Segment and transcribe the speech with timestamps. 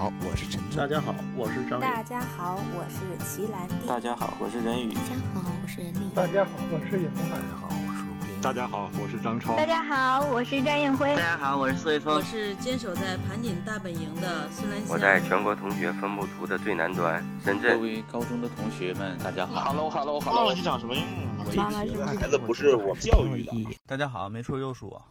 [0.00, 3.86] 好，我是陈大家好，我是张大家好，我是齐兰娣。
[3.86, 4.94] 大家好，我是任宇。
[4.94, 6.08] 大家好，我是任丽。
[6.14, 7.36] 大家好，我是尹东海。
[7.36, 8.40] 大家好，我是吴斌。
[8.40, 9.54] 大家好，我是张超。
[9.58, 11.14] 大家好，我是张艳辉。
[11.14, 12.14] 大家好，我是孙峰。
[12.14, 14.88] 我是坚守在盘锦大本营的孙兰香。
[14.88, 17.76] 我在全国同学分布图的最南端，深圳。
[17.76, 19.70] 各位高中的同学们，大家好。
[19.70, 20.46] Hello，Hello，Hello。
[20.46, 21.54] 忘记长什么样了？
[21.54, 23.52] 妈妈是孩子不是我教育的。
[23.86, 25.04] 大家好，没错又是我。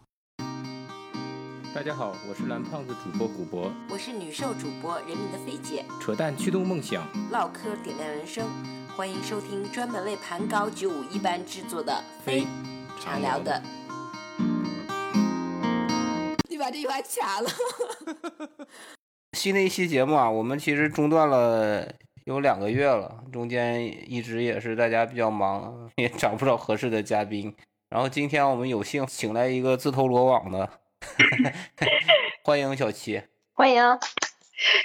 [1.71, 8.47] 大家好，我是蓝胖子主播古博，我是女兽主播人民的肥姐，扯淡驱动梦想，唠嗑点亮人生，
[8.97, 12.47] 欢迎收听专门为盘高九五一班制作的非
[13.00, 13.61] 常聊的。
[16.50, 17.50] 你把这句话卡了。
[19.33, 21.87] 新的一期节目啊，我们其实中断了
[22.25, 27.56] 有两个月了，中间一直也是大家比较忙，也找不着合适的嘉宾。
[27.89, 30.67] 然后今天我们有幸请来一个自投罗网的。
[32.44, 33.21] 欢迎小齐，
[33.53, 33.81] 欢迎。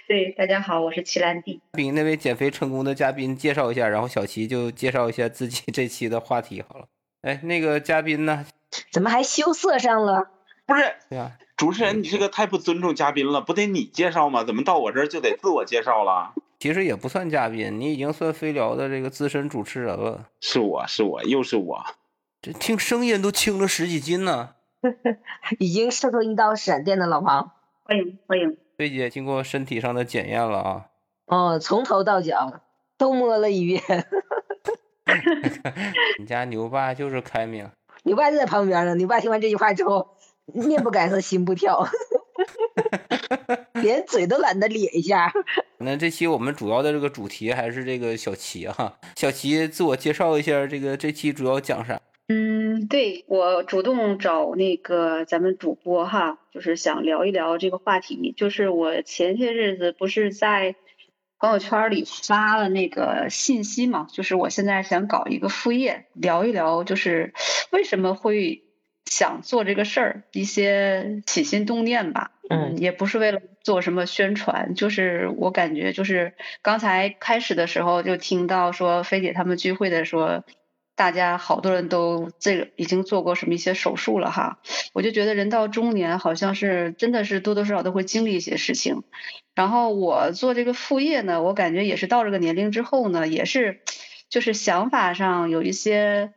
[0.06, 1.60] 对，大家好，我是齐兰弟。
[1.73, 6.87] 给那位减肥成功的嘉宾介绍一下，然后小齐就介绍一下自己 这期的话题好了。
[7.23, 8.46] 哎，那个嘉宾呢？
[8.93, 10.30] 怎么还羞涩上了？
[10.66, 14.45] 不是，对啊，主持人，你这个太不尊重嘉宾了，不得你介绍吗？
[14.45, 16.34] 怎么到我这儿就得自我介绍了？
[16.59, 20.28] 其实也不算嘉宾，你已经算飞聊的这个资深主持人了。
[20.40, 21.84] 是我是我又是我，
[22.40, 24.54] 这听声音都轻了十几斤呢。
[25.59, 27.52] 已经射出一道闪电的老庞，
[27.85, 30.87] 欢迎欢迎，菲姐经过身体上的检验了啊，
[31.27, 32.60] 哦，从头到脚
[32.99, 33.82] 都摸了一遍。
[36.18, 37.71] 你家牛爸就是开明，
[38.02, 38.95] 牛爸就在旁边呢。
[38.95, 41.87] 牛爸听完这句话之后，面不改色心不跳，
[43.80, 45.32] 连嘴都懒得咧一下。
[45.79, 52.01] 那这期我们主要的这个主题还是这个小齐哈，小齐自我介绍一下，这个这期主要讲啥？
[52.85, 58.35] 嗯，对我主动找那个咱们主播哈，就是想聊一聊这个话题。
[58.37, 60.74] 就是我前些日子不是在
[61.38, 67.32] 朋友圈里发了那个信息嘛，就是我现在想搞一个副业，聊一聊就是
[67.71, 68.62] 为什么会
[69.05, 72.33] 想做这个事儿，一些起心动念吧。
[72.49, 80.45] 嗯，也不是为了做什么宣传，就是我感觉就是刚才开始的时候就听到说菲姐他们聚会的说。
[80.97, 84.60] 大家好多人都这个已经做过什么一些手术了哈，
[84.93, 89.03] 我就觉得人到中年好像是真的是多多少少都会经历一些事情。
[89.56, 93.81] 然后我做这个副业呢，我感觉也是到这个年龄之后呢，也是
[94.28, 96.33] 就是想法上有一些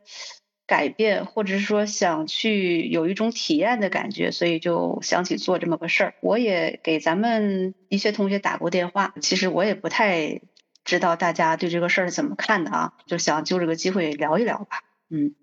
[0.66, 6.14] 改变，或者是说想去有一种体验的感觉，所以就想起做这么个事儿。
[6.20, 10.40] 我也给咱们一些同学打过电话，其实我也不太。
[10.88, 12.94] 知道大家对这个事儿怎么看的啊？
[13.04, 14.80] 就想就这个机会聊一聊吧。
[15.10, 15.34] 嗯，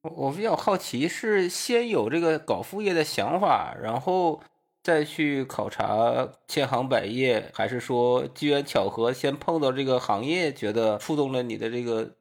[0.00, 4.42] 我比较好奇，是先有这个搞副业的想法，然后
[4.82, 12.14] 再去考察千行百业，还是说机缘巧合先碰到这个行业，觉得触动了你的这个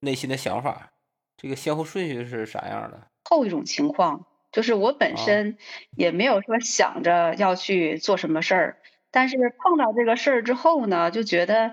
[0.00, 0.92] 内心的想法？
[1.36, 3.02] 这个先后顺序是啥样的？
[3.24, 5.58] 后一种情况，就是我本身
[5.94, 8.78] 也没有说想着要去做什么事儿。
[9.12, 11.72] 但是碰到这个事儿之后呢，就觉得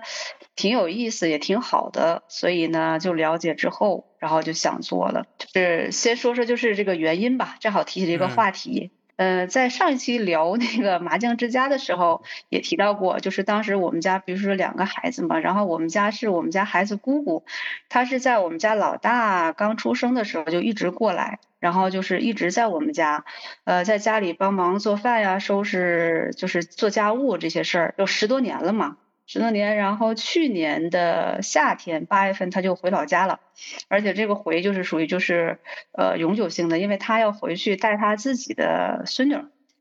[0.58, 5.24] 挺有意思，也挺好的，所以呢，就了解之后，然后就想做了。
[5.38, 8.90] 就是先说说就是这个原因吧，正好提起这个话题。
[9.14, 17.44] 呃，在上一期聊那个麻将之家的时候，也提到过，就是当时我们家比如说两个孩子嘛，然后我们家是我们家孩子姑姑，
[17.88, 23.24] 她是在我们家老大刚出生的时候就一直过来，然后就是一直在我们家，
[23.62, 28.96] 呃，在家里帮忙做饭呀、收拾就是做家务这些事儿，有十多年了嘛。
[29.30, 33.40] 十多年，然后去年的夏天八月份他就回老家了，
[33.88, 35.58] 而且这个回就是属于就是
[35.92, 39.36] 呃永久性的，因为他要回去带他自己的孙女。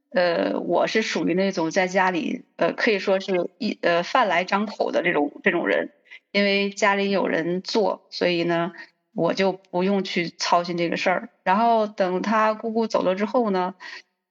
[0.10, 5.94] 呃，我是属于那种在家里呃可以说是一呃饭来张口的这种这种人，
[6.34, 8.74] 因为家里有人做，所以呢
[9.14, 11.30] 我就不用去操心这个事儿。
[11.46, 13.76] 然后等他姑姑走了之后呢，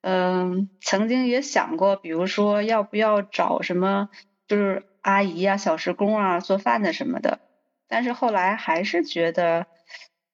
[0.02, 4.10] 嗯，曾经也想过，比如说要不要找什么
[4.46, 4.84] 就是。
[5.06, 7.38] 阿姨呀，小时工啊，做饭的什么的，
[7.86, 9.68] 但是后来还是觉得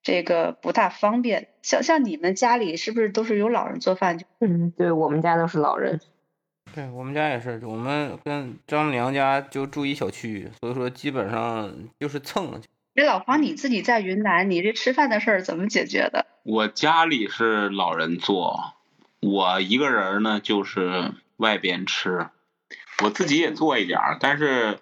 [0.03, 1.49] 这个不大方便。
[1.61, 4.19] 像像你们家里是不是都是有老人做饭？
[4.41, 6.01] 嗯，对我们家都是老人。
[6.75, 11.71] 对我们家也是，我们跟丈母娘家就住一小区，所以说基本上
[12.01, 12.63] 就是蹭。
[12.95, 16.25] 这老黄，你自己在云南，你这吃饭的事儿怎么解决的？
[16.45, 18.73] 我家里是老人做，
[19.21, 22.29] 我一个人呢，就是外边吃。
[23.03, 24.79] 我自己也做一点儿，但是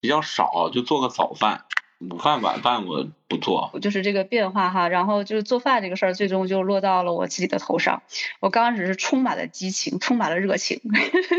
[0.00, 1.64] 比较少，就做个早饭。
[2.00, 4.88] 午饭晚饭我不做，就是这个变化哈。
[4.88, 8.02] 然后就是做饭这个事儿，最终就落到了我自己的头上。
[8.40, 10.80] 我刚开始是充满了激情，充满了热情。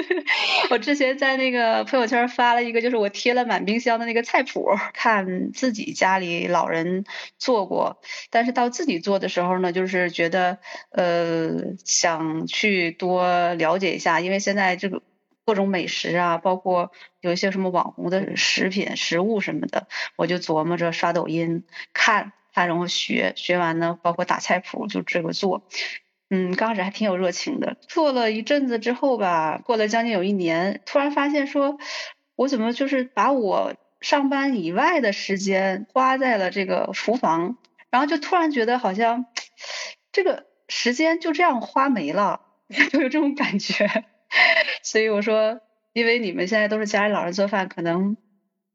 [0.69, 7.05] 我之前在那个朋友圈发了一个，就是我贴了满冰箱的那个菜谱，看自己家里老人
[7.39, 7.99] 做过，
[8.29, 10.59] 但是到自己做的时候呢，就是觉得
[10.91, 15.01] 呃想去多了解一下，因为现在这个。
[15.45, 25.67] 各种美食啊，包括有一些什么网红的食品、食物什么的，我就琢磨着刷抖音看，看然后学，学完呢，包括打菜谱就这个做。
[26.29, 31.77] 嗯，刚开始还挺有热情的，做了一阵子之后吧，过了将近有一年，突然发现说，
[32.35, 37.57] 我怎么就是把我上班以外的时间花在了这个厨房，
[37.89, 39.25] 然后就突然觉得好像
[40.13, 42.41] 这个时间就这样花没了，
[42.91, 44.05] 就有这种感觉。
[44.83, 45.61] 所以我说，
[45.93, 48.17] 因为你们现在都是家里老人做饭，可能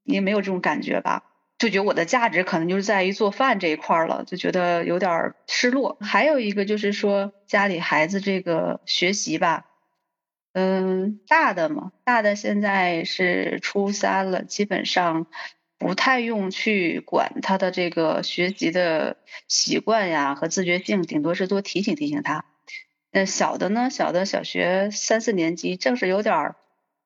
[0.04, 1.22] 你没有这种感觉吧？
[1.58, 5.96] 就觉得我的价值可能就是在于做饭这一块了，就觉得有点失落。
[6.02, 9.64] 还有一个就是说，家里孩子这个学习吧，
[10.52, 15.26] 嗯，大的嘛，大的现在是初三了，基本上
[15.78, 19.16] 不太用去管他的这个学习的
[19.48, 22.44] 习惯呀和自觉性，顶多是多提醒提醒他。
[23.16, 23.88] 那小的呢？
[23.88, 26.56] 小的小学三四年级，正是有点儿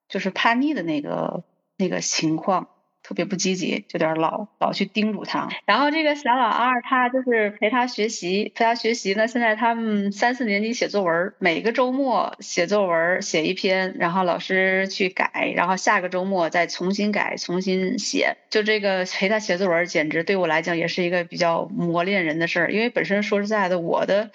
[0.08, 1.44] 就是叛逆的那个
[1.76, 2.66] 那个情况。
[3.10, 5.48] 特别不积极，就有点老老去叮嘱他。
[5.64, 9.26] 然后这个小老二，他就是陪他学习，陪他学习呢。
[9.26, 18.36] 现在他们三四年级写作文，每个周末写作文，写一篇，然后老师去改，然后下个周末再重新改，重新写。
[18.48, 22.70] 就这个陪他写作文，简直对我来讲也是一个比较磨练人的事儿。
[22.70, 24.30] 因为本身说实在的，我的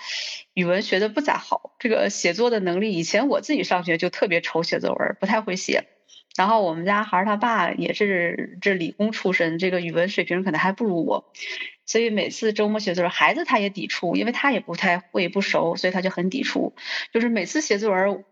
[0.53, 5.85] 语文学的不咋好，这个写作的能力，以前我自己上学就特别愁写作文，不太会写。
[6.35, 11.31] 然后我们家孩儿他爸也是这理工出身，这个语文水平可能还不如我，
[11.85, 16.75] 所以每次周末写作文，孩子他也抵触，因为他也不太会不熟，所以他就很抵触。
[17.13, 18.25] 就是每次写作文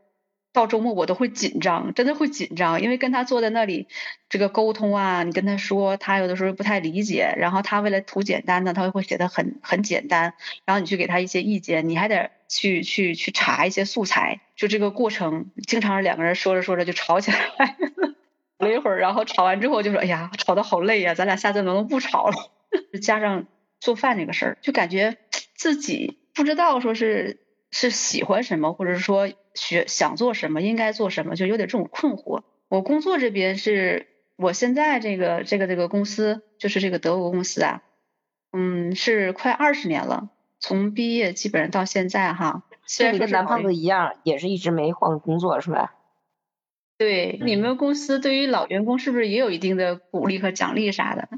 [0.53, 3.87] 到周末我都会紧张，真的会紧张，因为跟他坐在那里
[4.29, 10.35] 这个沟通啊，你跟他说，他有的时候不太理解，然后他为了图简单呢，他会写的很很简单，
[10.65, 14.41] 然后你去给他一些意见，你还得去去去查一些素材。
[14.55, 17.77] 就这个过程，经常两个人说着说着就吵起来，
[18.59, 22.35] 了一会儿，然后吵完之后就说：“哎呀，吵得好累呀，咱俩下次能不能不吵了？”
[23.01, 23.47] 加上
[23.79, 25.17] 做饭这个事儿，就感觉
[25.55, 27.39] 自己不知道说是
[27.71, 32.43] 是喜欢什么，或者说学想做什么，应该做什么，就有点这种困惑。
[32.69, 37.83] 我工作这边是我现在这个这个这个公司，就是这个德国公司啊，
[38.51, 40.29] 嗯，是快二十年了，
[40.59, 42.63] 从毕业基本上到现在哈。
[42.85, 45.95] 虽然跟男胖子一样，也是一直没换工作，是吧？
[46.97, 51.29] 对，你们公司对于老员工是不是也有一定的鼓励和奖励啥的？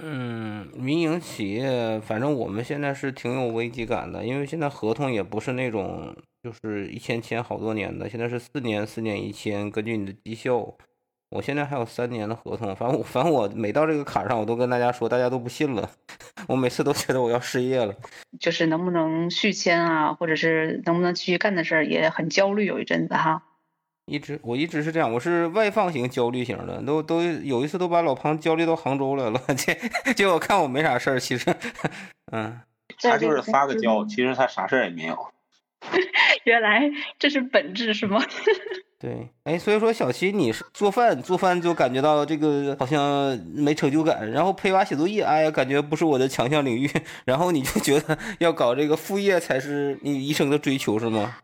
[0.00, 6.16] 嗯，民营企业，反正我们现在是挺有危机感的，因为现在合同也不是那种
[6.62, 10.76] 就是一签签好多年的，现在是四年四年一签，根据你的绩效。
[11.30, 15.90] 我现在还有三年的合同，反正我反正我每到这个坎上，我都跟大家说，大家都不信了。
[16.48, 17.94] 我每次都觉得我要失业了，
[18.40, 22.64] 就是能不能续签啊，或者是能不能继续干的事儿，也很焦虑。
[22.64, 23.42] 有一阵子哈，
[24.06, 29.38] 一直我一直是这样，我是外放型焦虑型的，都都有一次都把老庞焦虑到杭州来了。
[29.54, 29.78] 结
[30.16, 31.54] 结果看我没啥事儿，其实，
[32.32, 32.58] 嗯，
[33.02, 35.30] 他就是撒个娇，其实他啥事儿也没有。
[36.44, 38.22] 原来这是本质是吗？
[39.00, 46.90] 对，哎，所以说小齐，你是做饭，做饭就感觉到这个好像没成就感，然后陪娃写作业，哎呀，感觉不是我的强项领域，
[47.24, 51.36] 然后你就觉得要搞这个副业才是你一生的追求，是吗？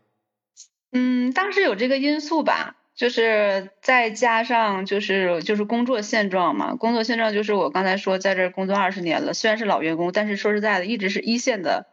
[0.91, 11.87] 嗯，当时有这个因素吧，就是再加上就是就是工作现状嘛，工作现状就是我刚才说在这工作二十年了，虽然是老员工，但是说实在的，一直是一线的。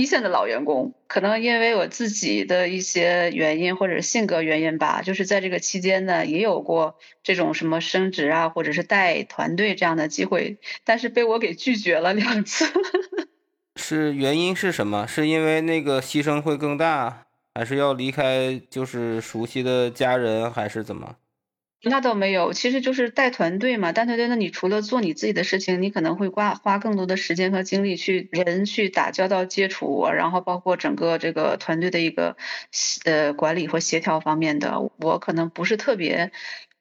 [0.00, 12.64] 一线的老员工，可能因为我自己的一些原因或者性格原因吧，就是在这个期间呢，也有过这种什么升职啊，或者是带团队这样的机会，但是被我给拒绝了两次。
[13.76, 15.06] 是原因是什么？
[15.06, 21.16] 是因为那个牺牲会更大，还是要离开就是熟悉的家人，还是怎么？
[21.82, 23.92] 那倒没有，其实就是带团队嘛。
[23.92, 32.36] 带团队，那你除了做你自己的事情，你可能会花花更多的时间和精力去人去打交道、接触，然后包括整个这个团队的一个
[33.04, 34.90] 呃管理和协调方面的。
[34.98, 36.32] 我可能不是特别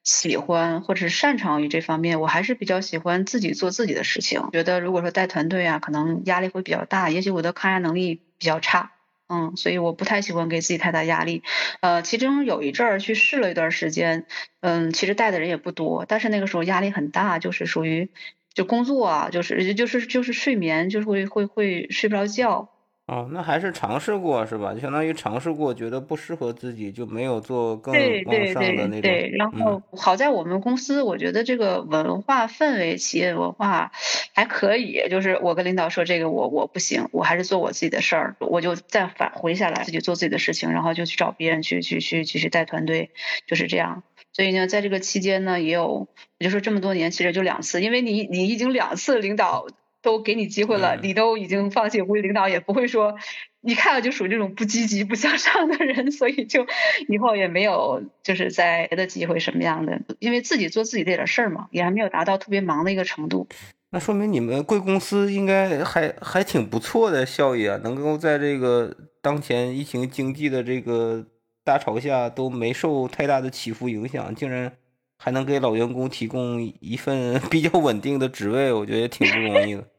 [0.04, 4.50] 喜欢或者是擅长于这方面，我还是比较喜欢自己做自己的事情。
[4.52, 8.92] 觉得如果说带团队啊，可能压力会比较大，也许我的抗压能力比较差。
[9.30, 11.44] 嗯，所以我不太喜欢给自己太大压力，
[11.82, 14.26] 呃，其中有一阵儿去试了一段时间，
[14.62, 18.10] 嗯，其实带的人也不多，但是那个时候压力很大，就是属于，
[18.56, 22.70] 就工作啊，就是就是就是睡眠，就是会会会睡不着觉。
[23.10, 24.72] 哦，那还是尝试过是吧？
[24.72, 29.02] 就相当于尝试过，觉得不适合自己，就没有做更对往上的那种。
[29.02, 33.92] 对，然后好在我们公司，我觉得这个文化氛围、企业文化
[34.36, 35.10] 还可以。
[35.10, 43.10] 就是我跟领导说这个我我不行，我还是做我自己的事儿，我就再返回下来，自己做自己的事情，然后就去找别人去去去继续带团队，
[43.48, 44.04] 就是这样。
[44.32, 49.66] 所以呢，在这个期间呢，也有，也就说这么多年，其实就两次，因为你你已经两次领导
[50.02, 53.16] 都给你机会了，你都已经放弃，估计领导也不会说，
[53.62, 56.66] 一看了就属于这种不积极、不向上的人， 所以就
[57.08, 63.48] 以后也没有就是在别的机会什么样的，因为自己做自己这点事儿嘛，也还没有达到特别忙的一个程度。
[63.92, 71.26] 那说明你们贵公司应该还还挺不错的效益啊，能够在这个当前疫情经济的这个
[71.64, 74.72] 大潮下都没受太大的起伏影响，竟然
[75.22, 79.86] 还能给老员工提供一份 比较稳定的职位，我觉得也挺不容易的。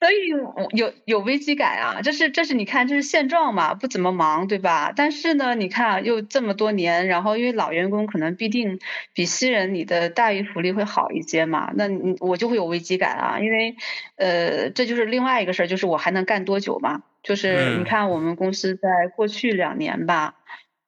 [0.00, 4.94] 所以有有危机感啊，这是这是你看这是现状嘛，不怎么忙对吧？
[4.96, 8.78] 但是呢，你看啊又这么多年，然后因为老员工可能必定
[9.12, 13.76] 比新人你的待遇福利会好一些嘛，那你我就会有危机感啊，因为
[14.16, 17.02] 呃这就是另外一个事儿，就是我还能干多久嘛？
[17.22, 20.36] 就是你看我们公司在过去两年吧，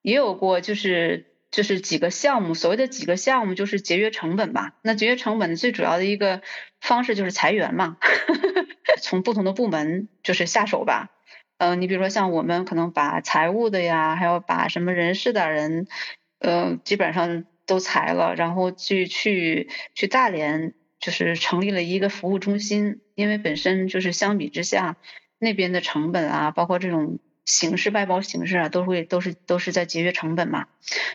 [0.01, 1.32] 也有过就是。
[1.53, 4.73] 就是几个项目，所谓的几个项目就是节约成本吧。
[4.81, 6.41] 那节约成本最主要的一个
[6.81, 7.97] 方式就是裁员嘛，
[9.03, 11.11] 从不同的部门就是下手吧。
[11.59, 15.85] 嗯，你比如说像我们可能把财务的呀，还有把什么人事的人，
[16.39, 24.97] 呃，基本上都裁了，然后去去去大连，就是成立了一个服务中心，因为本身就是相比之下
[25.37, 27.19] 那边的成本啊，包括这种。
[27.45, 30.67] 形式外包形式啊，都会都是都是在节约成本嘛，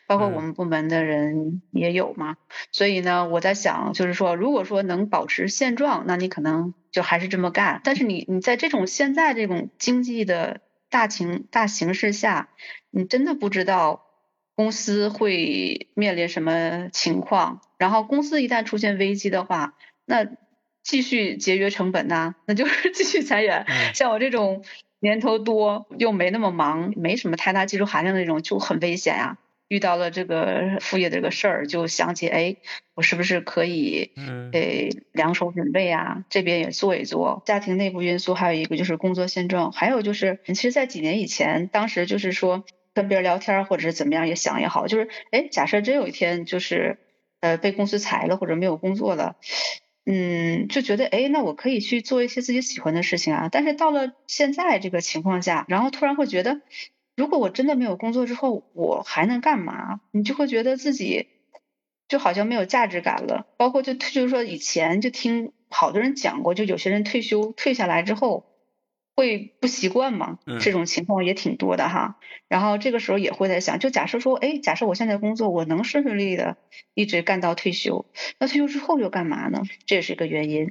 [0.07, 2.37] 包括我们部门的人也有嘛，
[2.71, 7.81] 所以呢，我在想，就是说，如果说能保持现状，那你可能就还是这么干。
[7.83, 12.51] 但是你你在这种现在这种经济的大情大形势下，
[12.91, 14.05] 你真的不知道
[14.55, 17.63] 公司会面临什么情况。
[17.79, 20.27] 然后公司一旦出现危机的话，那
[20.83, 23.65] 继续节约成本呐，那就是 继续裁员。
[23.95, 24.63] 像我这种。
[25.01, 29.39] 年头多又没那么忙，没什么太大技术含量的那种就很危险呀。
[29.69, 32.57] 遇到了这个副业这个事儿，就想起哎，
[32.95, 34.13] 我是不是可以
[34.53, 36.25] 诶两手准备啊？
[36.31, 37.43] 这边也做一做。
[37.45, 42.65] 家庭内部因素还有一个就是工作现状，还有就是其实，在几年以前，当时就是说
[42.95, 46.97] 跟别人聊天或者是怎么样也想也好，就是哎，假设真有一天就是
[47.41, 49.37] 呃被公司裁了或者没有工作了。
[50.11, 53.51] 嗯，就觉得哎，那我可以去做一些自己喜欢的事情啊。
[53.53, 56.63] 但是到了现在这个情况下，然后突然会觉得，
[57.15, 60.01] 如果我真的没有工作之后，我还能干嘛？
[60.11, 61.29] 你就会觉得自己
[62.09, 63.47] 就好像没有价值感了。
[63.59, 68.47] 包括就就是说以前就听好多人讲过，就有些人退休退下来之后。
[69.19, 70.39] 会不习惯嘛？
[70.61, 72.21] 这种情况也挺多的哈。
[72.47, 76.57] 然后这个时候也会在想，就假设说，哎，假设我现在工作我能顺顺利利的
[76.95, 78.07] 一直干到退休，
[78.39, 79.63] 那退休之后又干嘛呢？
[79.87, 80.71] 这也是一个原因。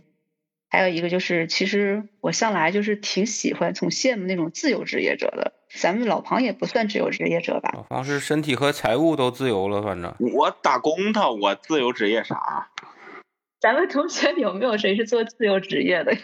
[0.70, 5.52] 还有一个就是，其实我向来就是挺喜欢、从羡慕那种自由职业者的。
[5.76, 7.72] 咱们老庞也不算自由职业者吧？
[7.74, 12.70] 老庞是身体和财务都自由了，反正我打工的，我自由职业啥？
[13.60, 16.16] 咱们同学有没有谁是做自由职业的？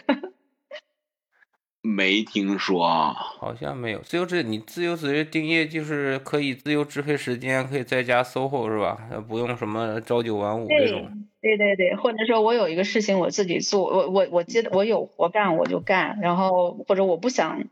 [1.86, 4.42] 没听说，好像没有自由职业。
[4.42, 8.96] 你自由职业定义就是可以自由支配时间，可以在家 SOHO 是吧？
[9.28, 11.26] 不用什么朝九晚五这种。
[11.42, 17.62] 对对对，或者说我有一个事情我自己做，我我我接我有活干我就干，然后或者我不想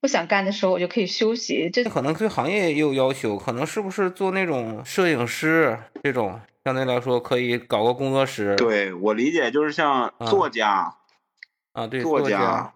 [0.00, 1.70] 不想干的时候我就可以休息。
[1.70, 8.56] 这可能对行业也有要求，可能是不是做那种摄影师这种，相对来说可以搞个工作室。
[8.56, 10.96] 对我理解就是像作家
[11.72, 12.72] 啊，对作家。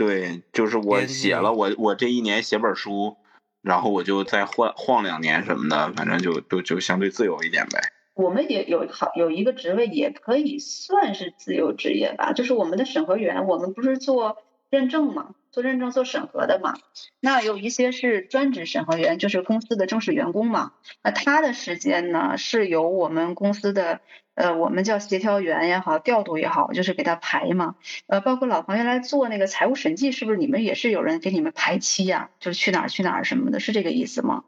[0.00, 3.18] 对，就是我写了，我我这一年写本书，
[3.60, 7.92] 然后我就再晃晃两年什么的，反正就就就相对自由一点呗。
[8.14, 14.38] 我们也有好有一个职位，也可以算是自由职业吧，就是我们的审核员，我们不是做
[14.70, 16.74] 认证嘛，做认证做审核的嘛。
[17.20, 20.72] 那有一些是专职审核员，就是公司的正式员工嘛。
[21.02, 24.00] 那他的时间呢，是由我们公司的。
[24.36, 27.74] 呃，我们叫协调员也好，调度也好，就是给他排嘛。
[28.06, 32.30] 呃，包括老黄原来做那个财务审计，是不是你们也是有人给你们排期呀？
[32.38, 34.44] 就是去哪儿去哪儿什么的，是这个意思吗？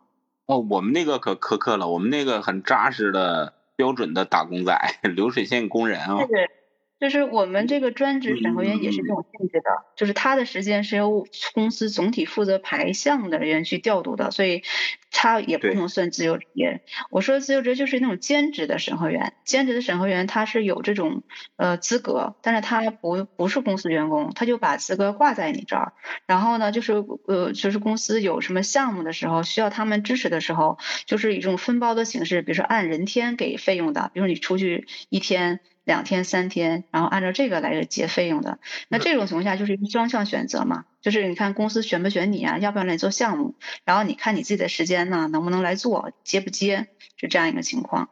[0.46, 4.80] 哦，我们那个可苛刻了，我们那个很扎实的标准的打工仔，
[5.14, 6.16] 流水线工人啊。
[6.16, 6.50] 对对
[6.98, 14.64] 就是我们这个专职审核员也是这种性质的，就是他的时间是由公司总体负责排项的人去调度的，所以
[15.12, 16.80] 他也不能算自由职业。
[17.08, 21.22] 我说自由职业就是那种兼职的审核员，兼职的审核员他是有这种
[21.54, 25.92] 呃资格，但是他不不是公司员工，他就把资格挂在你这儿。
[26.26, 26.94] 然后呢，就是
[27.28, 35.60] 呃就是公司有什么项目的时候需要他们支持的时候，就是以这种分包的形式，比如说按人天给费用的，比如说你出去一天。
[35.84, 38.60] 两天三天，然后按照这个来结费用的。
[38.88, 48.08] 那这种情况下就是一个双向选择嘛，就是你看公司选不选你啊，要不要来做项目，然后你看你自己的时间呢，能不能来做，接不接，是这样一个情况。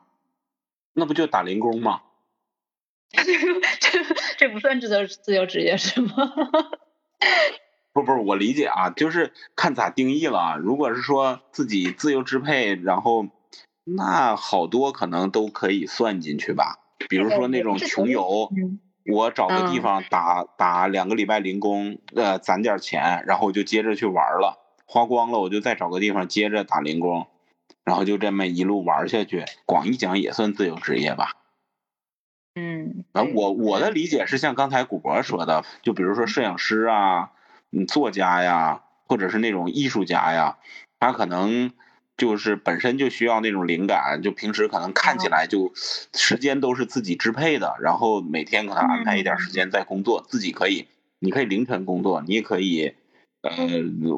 [0.93, 2.03] 那不就打零工吗？
[3.11, 3.25] 这
[4.39, 6.13] 这不算自由自由职业是吗？
[7.93, 10.57] 不不，我理解啊，就是看咋定义了。
[10.59, 13.27] 如果是说自己自由支配，然后
[13.83, 16.79] 那好多可能都可以算进去吧。
[17.09, 18.53] 比如说那种穷游，
[19.11, 27.26] 我找个地方打打两个礼拜零工，呃，攒点钱，然后我就接着去玩了，花光了我就再找个地方接着打零工，
[27.85, 29.45] 然后就这么一路玩下去。
[29.67, 31.33] 广义讲也算自由职业吧。
[32.55, 37.33] 嗯，啊，我我的理解是像刚才古博说的，就比如说摄影师啊，
[37.73, 40.59] 嗯，作家呀，或者是那种艺术家呀，
[40.99, 41.73] 他可能。
[42.21, 50.87] 就是本身就需要那种灵感，就平时可能看起来就时间都是自己支配的，然后每天可能安排一点时间在工作，自己可以，
[51.19, 52.93] 你可以凌晨工作，你也可以
[53.41, 53.50] 呃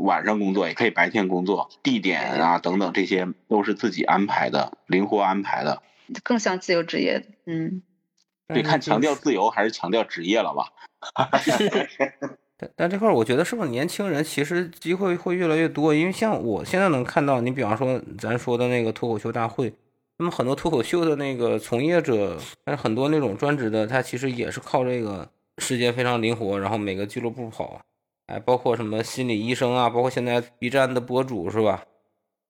[0.00, 5.80] 晚上工作，也可以白天工作，地点啊等等这些都是自己安排的，灵活安排的，
[6.24, 7.82] 更像自由职业，嗯，
[8.48, 10.72] 对，看强调自由还是强调职业了吧？
[12.76, 15.94] 但这块我觉得是不是年轻人其实机会会越来越多？
[15.94, 19.72] 因为像我现在能看到，你比方说咱说的那个脱口秀大会，
[20.18, 25.28] 那么很多脱口秀的那个从业者，但是很多那种专职的，他其实也是靠这个
[25.58, 27.80] 时间非常灵活，然后每个俱乐部跑，
[28.26, 31.84] 哎，包括什么心理医生啊，包括现在 B 站的博主是吧？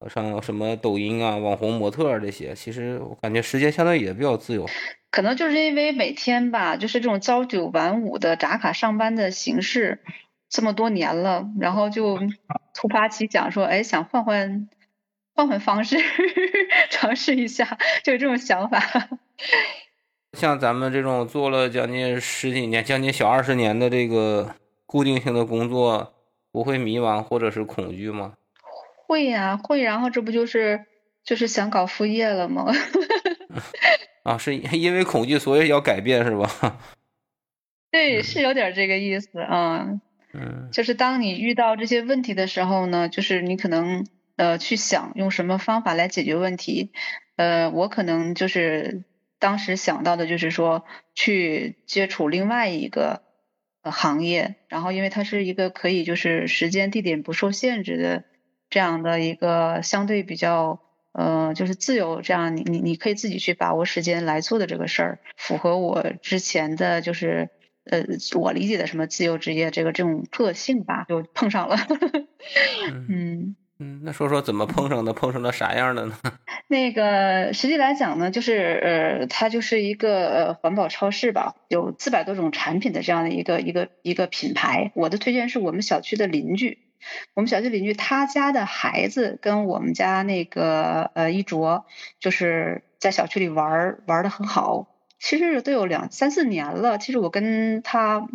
[0.09, 4.65] 上什么抖音啊、网红模特这些，其实我感觉时间相对也比较自由。
[5.11, 9.99] 可能就是因为每天吧，就是这种朝九晚五的打卡上班的形式，
[10.49, 12.19] 这么多年了，然后就
[12.73, 14.67] 突发奇想说，哎，想换换
[15.35, 15.97] 换换方式，
[16.89, 18.81] 尝试一下，就有这种想法。
[20.33, 24.55] 像咱们这种做了将近十几年、将近小二十年的这个
[24.87, 26.13] 固定性的工作，
[26.51, 28.33] 不会迷茫或者是恐惧吗？
[29.13, 29.83] 会呀，会。
[29.83, 30.85] 然后这不就是
[31.23, 32.65] 就是想搞副业了吗？
[34.25, 36.79] 啊，是因为恐惧，所以要改变，是吧？
[37.91, 40.01] 对，是有点这个意思啊。
[40.33, 46.91] 嗯，就是当你遇到这些问题的时候呢，就是你可能呃去想用什么方法来解决问题。
[47.35, 49.03] 呃，我可能就是
[49.37, 53.21] 当时想到的就是说去接触另外一个
[53.83, 58.23] 行业，然后因为它是一个可以就是时间地点不受限制的
[58.73, 60.79] 这样的一个相对比较。
[61.15, 67.49] 呃，就是自由这样，你你你可以自己去把握时间来做的这个事儿，符合我之前的就是
[67.85, 71.77] 呃我理解的什么自由职业这个这种特性吧，就碰上了。
[73.09, 76.17] 嗯嗯，那说说怎么碰上的，碰上了啥样的呢？
[76.67, 84.91] 那个实际来讲呢，就是呃，它就是一个呃环保超市吧，有四百多种产品的这样的一个一个一个品牌。
[84.95, 86.79] 我的推荐是我们小区的邻居。
[87.33, 91.85] 我们小区邻居他家的孩子跟我们家那个呃一卓，
[92.19, 94.87] 就是在小区里玩玩的很好，
[95.19, 96.97] 其实都有两三四年了。
[96.97, 98.27] 其实我跟他孩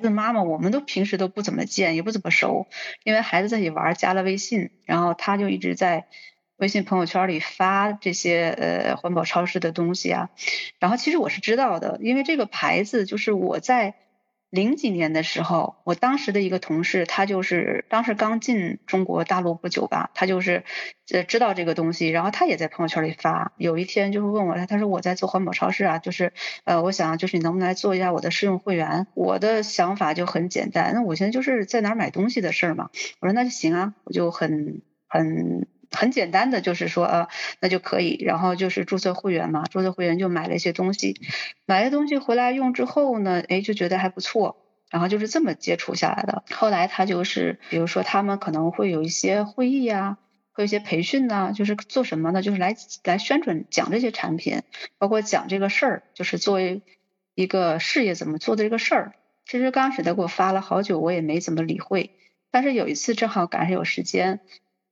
[0.00, 2.66] 子妈妈，我们都平时都不怎么见，也不怎么熟，
[3.04, 6.06] 因为孩子在一起玩加了微信，然后他就一直在
[6.56, 10.30] 微信朋友圈里发这些呃环保超市的东西啊。
[10.78, 13.94] 然后其实我是知道的，因为这个牌子就是我在。
[14.50, 20.64] 零几年的时候，我当时的一个同事，他就是当时刚进中国大陆不久吧，他就是
[21.12, 23.52] 呃知道这个东西，然后他也在朋友圈里发。
[23.56, 26.32] 有一天就是问我，他他说我在做环保超市啊，就是
[26.64, 29.06] 呃我想就是你能不能来做一下我的试用会员？
[29.14, 32.90] 我的想法就很简单，那我现在就是在哪买东西的事儿嘛。
[33.20, 35.66] 我说那就行啊，我就很很。
[35.90, 37.28] 很简单的就是说啊，
[37.60, 41.20] 那就可以，然后就是注册会员嘛，注册会员就买了一些东西，
[41.66, 44.56] 买了东西回来用之后呢，哎就觉得还不错，
[44.90, 46.44] 然后就是这么接触下来的。
[46.50, 50.18] 后来他就是，比如说他们可能会有一些会议啊，
[50.52, 52.42] 会有一些培训呐，就是做什么呢？
[52.42, 54.62] 就是来来宣传讲这些产品，
[54.98, 56.82] 包括讲这个事儿，就是作为
[57.34, 59.12] 一个事业怎么做的这个事儿。
[59.44, 62.10] 其实刚开始他给我发了好久，我也没怎么理会，
[62.50, 64.40] 但是有一次正好赶上有时间。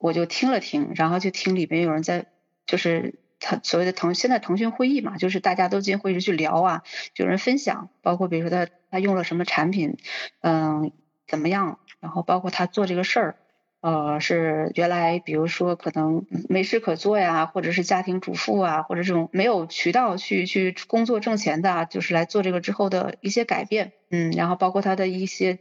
[0.04, 2.26] 我就听了听，然后就听里边有人在，
[2.66, 6.82] 就是腾所谓的腾现在腾讯会议嘛，就是大家都进会议室去聊啊，
[7.16, 9.96] 有人分享，包括比如说他他用了什么产品，
[10.42, 10.92] 嗯，
[11.26, 13.36] 怎么样，然后包括他做这个事儿。
[13.80, 25.60] 呃，是原来比如说可能没事可做呀，或者是家庭主妇啊，或者这种没有渠道去去工作挣钱的，就是来做这个之后的一些改变，嗯，然后包括他的一些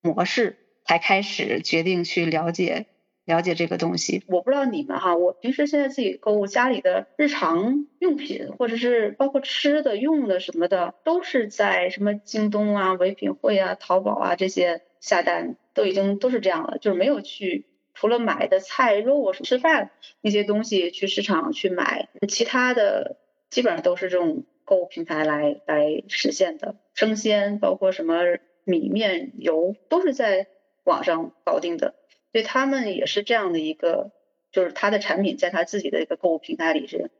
[0.00, 2.86] 模式，才开始决定去了解
[3.24, 4.22] 了解这个东西。
[4.28, 15.56] 我不知道你们哈，我平时现在自己购物，家里的日常用品或者是包括吃的用的什么的，都是在什么京东啊、唯品会啊、淘宝啊这些下单。
[15.74, 23.16] 都已经都是这样了，就是没有去除了买的菜肉啊、吃饭那些东西去市场去买，其他的
[23.50, 26.76] 基本上都是这种购物平台来来实现的。
[26.94, 28.20] 生鲜包括什么
[28.62, 30.46] 米面油都是在
[30.84, 31.96] 网上搞定的，
[32.34, 34.10] 所以他们也是这样的一个，
[34.50, 37.12] 就是他的产品在他自己的一个购物平台里是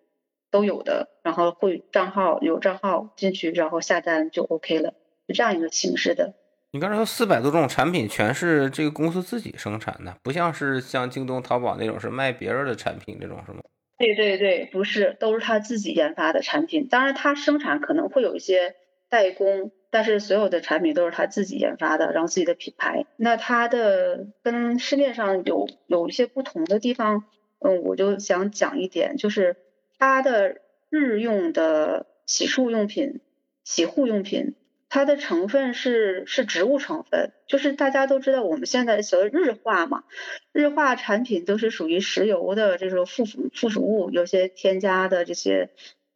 [0.50, 4.92] 都有的，然后会账号有账号进去，然后下单就 OK 了，
[5.28, 6.34] 是这样一个形式的。
[6.72, 13.60] 你刚才说四百多种产品全是这个公司自己生产的，不像是像京东、淘宝那种是卖别人的产品这种是吗？
[13.96, 16.88] 对对对，不是，都是他自己研发的产品。
[16.88, 18.74] 当然，他生产可能会有一些
[19.08, 23.06] 代工，但是所有的产品都是他自己研发的，然后自己的品牌。
[23.14, 27.22] 那他的跟市面上有有一些不同的地方，
[27.60, 29.54] 嗯，我就想讲一点，就是
[29.96, 30.56] 他的
[30.90, 33.20] 日用的洗漱用品、
[33.62, 34.56] 洗护用品。
[34.90, 40.04] 它的成分是是植物成分，就是大家都知道我们现在所谓日化嘛，
[40.52, 45.70] 日化产品都是属于石油的这种附属附属物，有些添加的这些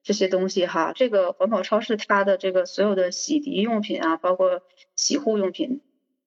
[0.08, 0.94] 这些东西哈。
[0.94, 4.62] 这个环保超市它的这个所有的洗涤用品啊，包括
[4.96, 5.82] 洗护用品，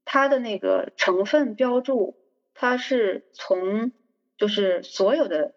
[0.05, 2.15] 它的那个成分标注，
[2.53, 3.91] 它是从
[4.37, 5.55] 就是所有的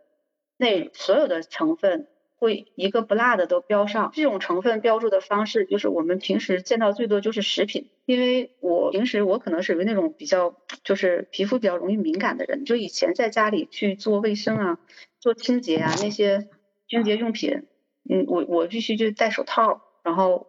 [0.56, 2.08] 那所有的成分。
[2.36, 14.78] 会一个不落的都标上，这种成分标注的方式就是我们平时见到最多就是食品，因为我平时我可能属于那种比较就是皮肤比较容易敏感的人，就以前在家里去做卫生啊、
[15.20, 16.48] 做清洁啊那些
[16.86, 17.62] 清洁用品，
[18.08, 20.48] 嗯，我我必须就戴手套，然后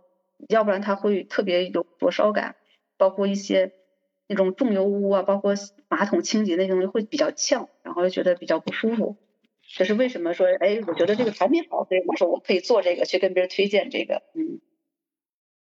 [0.50, 2.56] 要不然它会特别有灼烧感，
[2.98, 3.72] 包括一些
[4.28, 5.54] 那种重油污啊，包括
[5.88, 9.18] 马桶清洁那东西会比较呛，然后就觉得比较不舒服。
[9.68, 14.60] 这是为什么说，哎，我觉得这个产品好，所以我说我可以做这个，去跟别人推荐这个，嗯。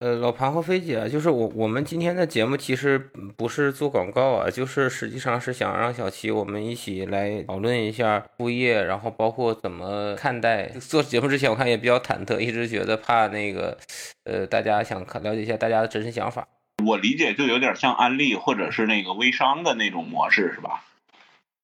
[0.04, 3.00] 呃，老庞和飞姐，就是我我们今天的节目其实
[3.38, 10.68] 不是做广告啊，就是实际上是想让小齐我们一起来讨论一下副业，然后包括怎么看待。
[10.78, 13.78] 做节目之前我看也比较忐忑，一直觉得怕那个，
[14.26, 16.46] 呃，大家想看了解一下大家的真实想法。
[16.86, 20.84] 我理解就有点像安利或者是那个微商的那种模式，是吧？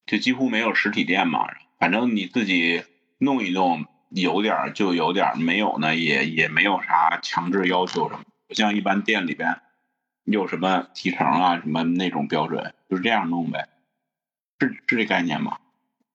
[0.05, 1.45] 就几乎没有实体店嘛。
[1.77, 2.83] 反正你自己
[3.17, 9.61] 弄一弄，有点就有点，没有呢也也没有啥强制要求什么，不像一般店里边
[10.25, 13.69] 有什么提成啊什么那种标准，就是这样弄呗，
[14.59, 15.59] 是是这概念吗？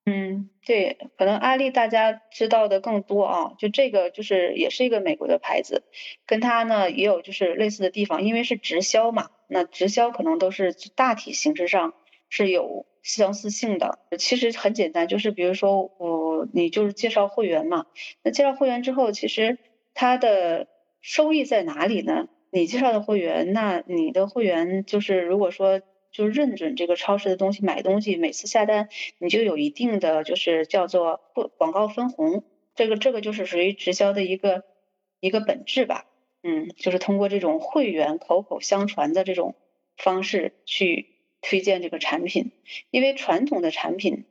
[0.05, 5.85] 嗯，对，可能安利大家知道的更多啊，就这个就是也是一个美国的牌子，
[6.27, 11.95] 跟它呢也有就是类似的地方，因为是直销嘛，那直销可能都是大体形式上
[12.29, 12.85] 是有。
[13.05, 17.85] 相似性的其实很简单，就是比如说我你就是介绍会员嘛，
[18.23, 19.59] 那介绍会员之后，其实
[19.93, 20.67] 他的
[21.05, 22.29] 收益在哪里呢？
[22.51, 28.89] 你介绍的会员，那你的会员就是如果说就认准这个超市的东西买东西，每次下单
[29.19, 31.21] 你就有一定的就是叫做
[31.59, 32.43] 广告分红，
[32.75, 34.65] 这个这个就是属于直销的一个
[35.21, 36.07] 一个本质吧，
[36.43, 39.55] 嗯，就是通过这种会员口口相传的这种
[39.99, 41.11] 方式去。
[41.47, 42.53] 推荐这个产品，
[42.91, 44.25] 因为传统的产品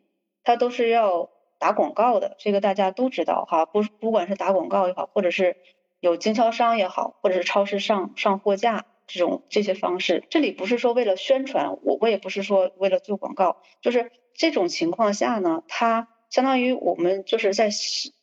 [0.43, 3.67] 它都是要打广告的，这个大家都知道哈。
[3.67, 5.55] 不不管是打广告也好，或者是
[6.03, 17.69] 有经销商也好，或者是超市上上货架这种这些方式，这里不是说为了宣传，我我也不是说为了做广告，就是这种情况下呢，它相当于我们就是在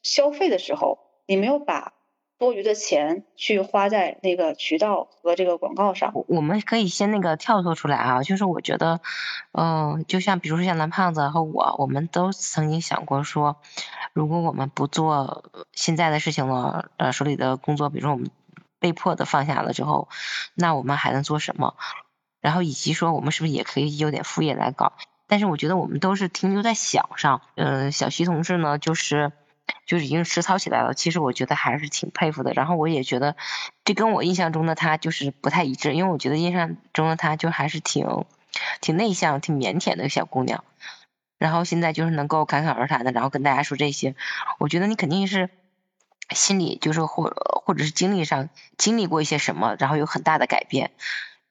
[0.03, 1.95] 消费的时候，你没有把。
[2.41, 9.03] 多余的钱去花在那个渠道和这个广告上，我我们可以先那个跳脱出来啊，就是我觉得，
[9.53, 13.59] 嗯，就像比如说像蓝胖子和我，我们都曾经想过说，
[14.15, 18.31] 如果我们不做现在的事情了，呃，手里的工作，比如说我们
[18.79, 20.09] 被迫的放下了之后，
[20.55, 21.75] 那我们还能做什么？
[22.41, 24.95] 然后以及说我们是不是也可以有点副业来搞？
[25.27, 29.31] 但是我觉得我们都是停留在想上，嗯，小徐同志呢，就是。
[29.87, 32.53] 就已经实操起来了，其实我觉得还是挺佩服的。
[32.53, 33.37] 然后我也觉得，
[33.85, 38.25] 这跟我印象中的他就是不太一致，因为我觉得印象中的他就还是挺
[38.81, 40.65] 挺内向、挺腼腆的小姑娘。
[41.39, 44.15] 然后现在就是能够侃侃而谈的，然后跟大家说这些，
[44.59, 45.49] 我觉得你肯定是
[46.29, 47.33] 心里就是或
[47.65, 50.91] 或者是经历上经历过一些什么，然后有很大的改变。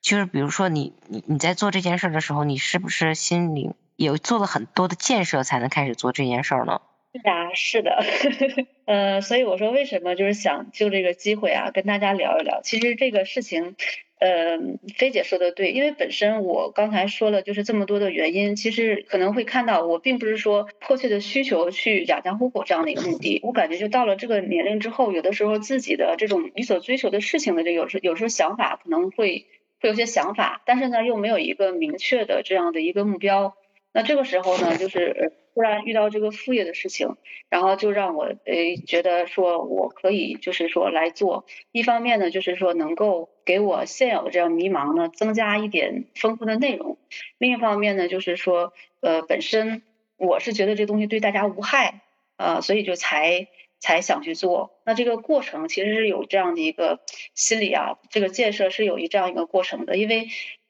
[0.02, 6.82] 就是比如说你你你在做这件事的时候，你是不是心里有做了很多的建设才能开始做这件事呢？
[7.12, 8.04] 是啊，是的，
[8.86, 12.62] 呃，所以我说为什么就是想就这个机会啊，跟大家聊一聊。
[12.64, 13.76] 其实这个事情。
[14.22, 14.60] 呃，
[14.98, 23.40] 菲姐说的对，因为本身我刚才说了，就是这么多的原因，其实可能会看到，我并不是说迫切的需求去养家糊口这样的一个目的。
[23.44, 29.46] 我感觉就到了这个年龄之后，有的时候自己的这种你所追求的事情的这有时有时候想法可能会
[29.80, 33.56] 会有些想法，但是呢又没有一个明确的这样的一个目标。
[33.94, 37.18] 那这个时候呢，就是突然遇到这个副业的事情，
[37.50, 41.46] 然后就让我诶觉得说我可以就是说来做。
[41.74, 46.96] 一方面呢，就是说能够给我现有的这样迷茫呢增加一点丰富的内容；
[47.38, 49.82] 另一方面呢，就是说呃本身
[50.16, 52.04] 我是觉得这东西对大家无害
[52.38, 53.50] 啊，所以就才
[53.82, 54.80] 才想去做。
[54.86, 57.02] 那这个过程其实是有这样的一个
[57.34, 60.30] 心理啊，这个建设是有一这样一个过程的，因为。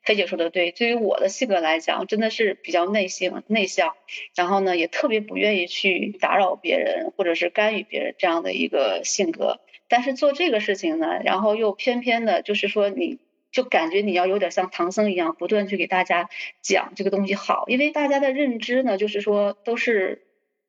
[0.10, 3.94] 菲姐说的对，对于我的性格来讲，真的是比较内性、内向，
[4.34, 9.60] 然后呢，也特别不愿意去打扰别人或者是干预别人这样的一个性格。
[9.88, 13.20] 但是做这个事情呢，然后又偏偏的，就是说，你
[13.52, 16.28] 就感觉你要有点像唐僧一样，不断去给大家
[16.64, 20.24] 讲这个东西好，因为大家的认知呢，就是说都是。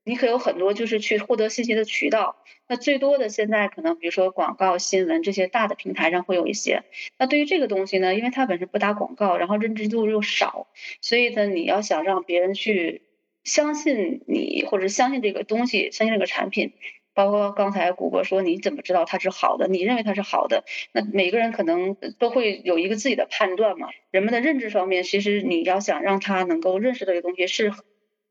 [0.04, 2.36] 你可有很多就是去获得信息的渠道，
[2.66, 6.84] 那最多的现在可能比如说广告、新闻这些大的平台上会有一些。
[7.18, 10.68] 那对于这个东西呢，因为它本身不打广告，然后认知度又少，
[11.00, 13.02] 所以呢，你要想让别人去
[13.44, 16.72] 相信你或者相信这个东西、相信这个产品，
[17.12, 19.68] 包括刚才谷歌说你怎么知道它是好的？
[19.68, 20.64] 你认为它是好的？
[20.92, 23.88] 那每个人可能都会有一个自己的判断嘛。
[24.10, 27.72] 人们的认知方面，其实你要想让他能够认识这个东西是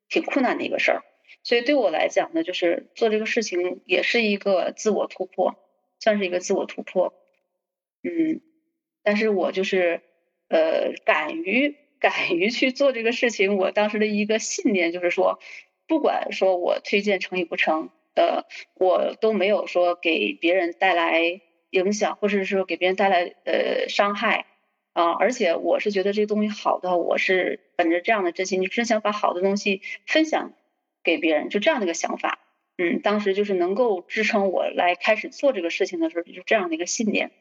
[0.07, 1.03] 挺困难的一个事儿。
[1.43, 5.55] 所以对我来讲呢，就是做这个事情也是一个自我突破，
[5.99, 7.13] 算是一个自我突破。
[8.03, 8.41] 嗯，
[9.03, 10.01] 但是我就是
[10.49, 15.39] 呃敢于敢于去做这个事情，我当时的一个信念就是说，
[15.87, 24.45] 不管说我推荐成与不成，呃，我都没有说给别人带来影响，或者是说给别人带来呃伤害
[24.93, 25.11] 啊。
[25.11, 30.53] 而且我是觉得这东西好的，我是本着这样的真心，你真想把好的东西分享。
[31.03, 32.39] 给别人就这样的一个想法，
[32.77, 37.31] 嗯，当时就是能够支撑我来开始做这个事情的时候，就是这样的一个信念。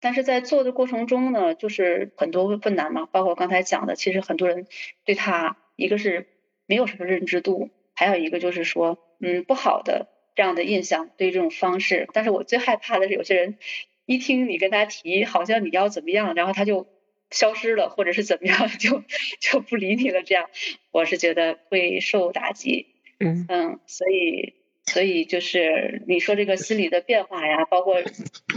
[0.00, 4.66] 但是在做的过程中呢，就是很多困难嘛，包括刚才讲的，其实很多人
[5.04, 6.26] 对他一个是
[6.66, 12.08] 没有什么认知度，还有一个就是说，嗯，不好的这样的印象对于这种方式。
[12.12, 13.58] 但是我最害怕的是有些人
[14.06, 16.86] 一听你跟他提，好像你要怎么样，然后他就。
[17.30, 19.02] 消失了，或者是怎么样， 就
[19.40, 20.22] 就不理你了。
[20.22, 20.50] 这样，
[20.90, 22.86] 我是觉得会受打击。
[23.18, 24.54] 嗯嗯，所以
[24.86, 28.02] 所以就是你说这个心理的变化呀，包括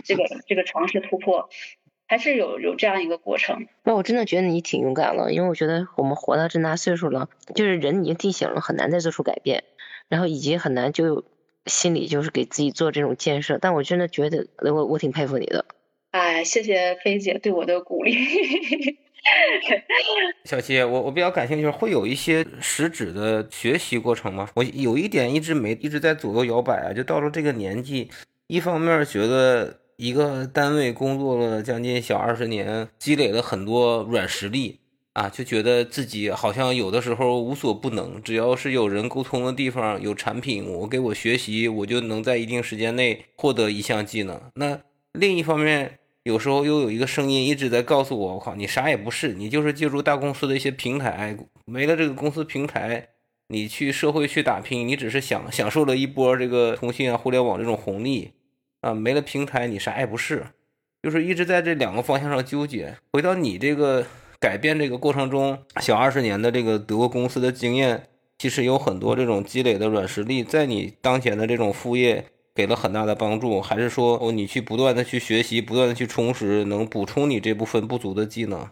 [0.04, 1.50] 这个这个尝试突破，
[2.08, 3.68] 还是有有这样一个过程。
[3.84, 9.64] 那我真的觉得你挺勇敢了，因为我觉得我们活到这么大岁数了，就是人已经定型了，很难再做出改变，
[10.08, 11.26] 然后以及很难就
[11.66, 13.58] 心里就是给自己做这种建设。
[13.58, 15.66] 但我真的觉得，我我挺佩服你的。
[16.14, 18.14] 哎，谢谢菲姐对我的鼓励。
[20.46, 24.48] 小七，我我比较感兴趣，会有一些实质的学习过程吗？
[24.54, 28.12] 我有一点一直没一直在左右摇摆啊，就到了这个年纪，
[28.46, 34.82] 一方面觉得一个单位工作了将近小二十年，积累了很多软实力
[35.14, 44.40] 啊，就觉得自己好像有的时候无所不能，只要是有人沟通的地方，有产品，我给我学习，我就能在一定时间内获得一项技能。
[44.54, 44.80] 那
[45.14, 45.98] 另一方面。
[46.24, 53.10] 有时候又有一个声音一直在告诉我：“我靠，你啥也不是，你就是借助大公司的一些平台，没了这个公司平台，
[53.50, 58.32] 你去社会去打拼，你只是享享受了一波这个通信啊、互联网这种红利
[58.80, 60.48] 啊，没了平台，你啥也不是。”
[61.04, 62.96] 就是一直在这两个方向上纠结。
[63.12, 64.06] 回到你这个
[64.40, 68.04] 改变这个过程中，小二十年的这个德国公司的经验，
[68.38, 72.28] 其实有很多这种积累的软实力，在你当前的这种副业。
[72.56, 78.70] 给了很大的帮助，还是说哦，你去不断的去学习，不断的去充实，能补充你这部分不足的技能？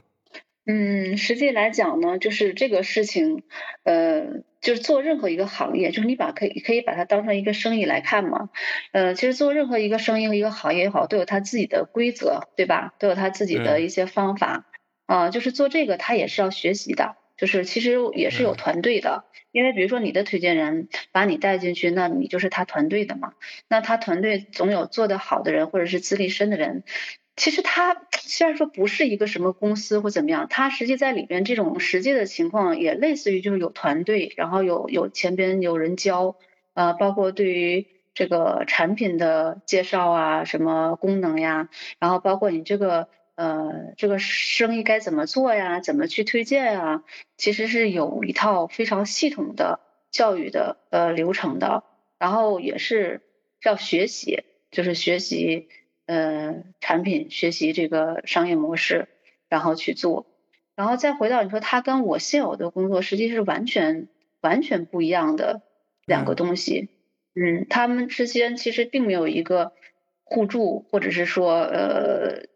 [0.68, 3.42] 嗯，实际来讲呢，就是这个事情，
[3.84, 8.50] 呃，就是做任何一个行业，就是你把可以可以把它当成一个生意来看嘛。
[8.92, 12.94] 呃，其实做任何一个生意和、一个行业也好，都有它自己的规则，对吧？
[13.00, 14.68] 都有它自己的一些方法
[15.08, 15.32] 啊。
[15.32, 17.16] 就是做这个，它也是要学习的。
[17.42, 23.34] 就是其实也是有团队的，因为比如说你的推荐人把你带进去，那你就是他团队的嘛。
[23.68, 26.84] 那他团队总有做得好的人，或者是资历深的人。
[27.36, 36.36] 其实他虽然说不是一个什么公司或怎么样，他实际在里边这种实际的情况也类似于就是有团队，然后有有前边有人教，
[36.76, 43.08] 呃，包括对于这个产品的介绍啊，什么功能呀，然后包括你这个。
[43.42, 45.80] 呃，这个生意该怎么做呀？
[45.80, 47.04] 怎么去推荐啊？
[47.38, 49.80] 其实是有一套非常系统的
[50.12, 51.84] 教育的呃流程的，
[52.20, 53.22] 然后也是
[53.64, 55.70] 要学习，就是学习
[56.06, 59.08] 呃产品，学习这个商业模式，
[59.50, 60.28] 然后去做，
[60.76, 64.08] 然后再回到你说他跟我现有的工作实际是完全
[64.42, 65.64] 完全不一样的
[66.06, 66.90] 两个东西，
[67.34, 69.74] 嗯，他们之间其实并没有一个
[70.24, 72.51] 互助，或者是说呃。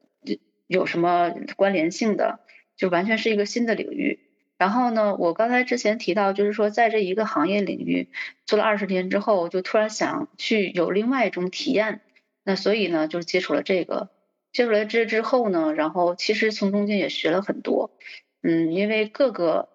[0.67, 2.39] 有什么关联性的，
[2.75, 4.19] 就完全是一个新的领域。
[4.58, 8.10] 然后呢，我刚才之前提到，就是说在这一个行业领域
[8.45, 12.01] 做了二十年之后，就突然想去有另外一种体验。
[12.45, 14.10] 那所以呢，就接触了这个，
[14.54, 17.91] 接触了这之后呢，然后其实从中间也学了很多。
[18.43, 19.67] 嗯，因为各个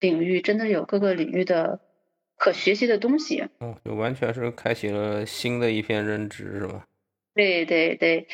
[0.00, 1.78] 领域真的有各个领域的
[2.36, 3.46] 可学习的东西。
[3.60, 6.84] 嗯，就完全是开启了新的一片认知，是吧？
[7.34, 8.26] 对对对。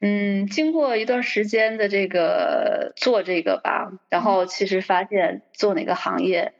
[0.00, 6.52] 嗯，经过一段时间的这个做这个吧，然后其实发现做哪个行业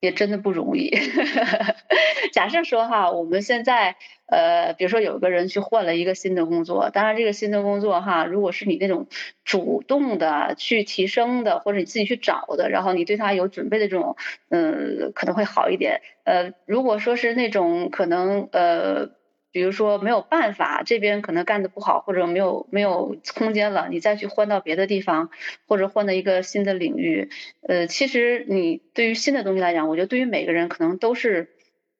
[0.00, 0.90] 也真的不容易。
[2.32, 9.08] 假设说哈，我们现在呃，比如说有个人去换了一个新的工作，当然这个新的工作哈，如果是你那种
[9.44, 14.16] 主动的去提升的，或者你自己去找的，然后你对他有准备的这种，
[14.48, 16.00] 嗯，可能会好一点。
[16.24, 19.19] 呃，如果说是那种可能呃。
[19.52, 25.30] 比如说没有办法，这边可能干的不好，或者没有没有空间了，你再去换到别的地方，
[25.66, 27.30] 或者换到一个新的领域，
[27.66, 31.50] 呃，其实你对于新的东西来讲，我觉得对于每个人可能都是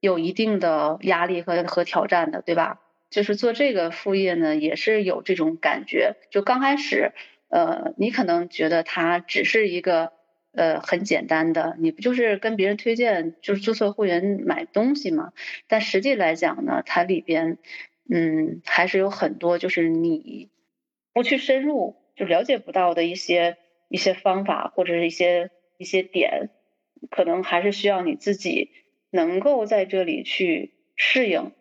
[0.01, 2.81] 有一定的压力和和挑战的，对吧？
[3.11, 6.17] 就是做这个副业呢，也是有这种感觉。
[6.31, 7.13] 就刚开始，
[7.49, 10.13] 呃，你可能觉得它只是一个。
[10.53, 15.33] 呃，很简单的，你不就是跟别人推荐，就是注册会员买东西吗？
[15.69, 17.59] 但实际来讲呢，它里边，
[18.11, 20.51] 嗯，还是有很多就是你
[21.13, 23.59] 不去深入就了解不到的一些
[23.89, 26.51] 一些方法或者是一些一些点，
[27.11, 28.71] 可能还是需要你自己
[29.11, 31.53] 能够在这里去适应。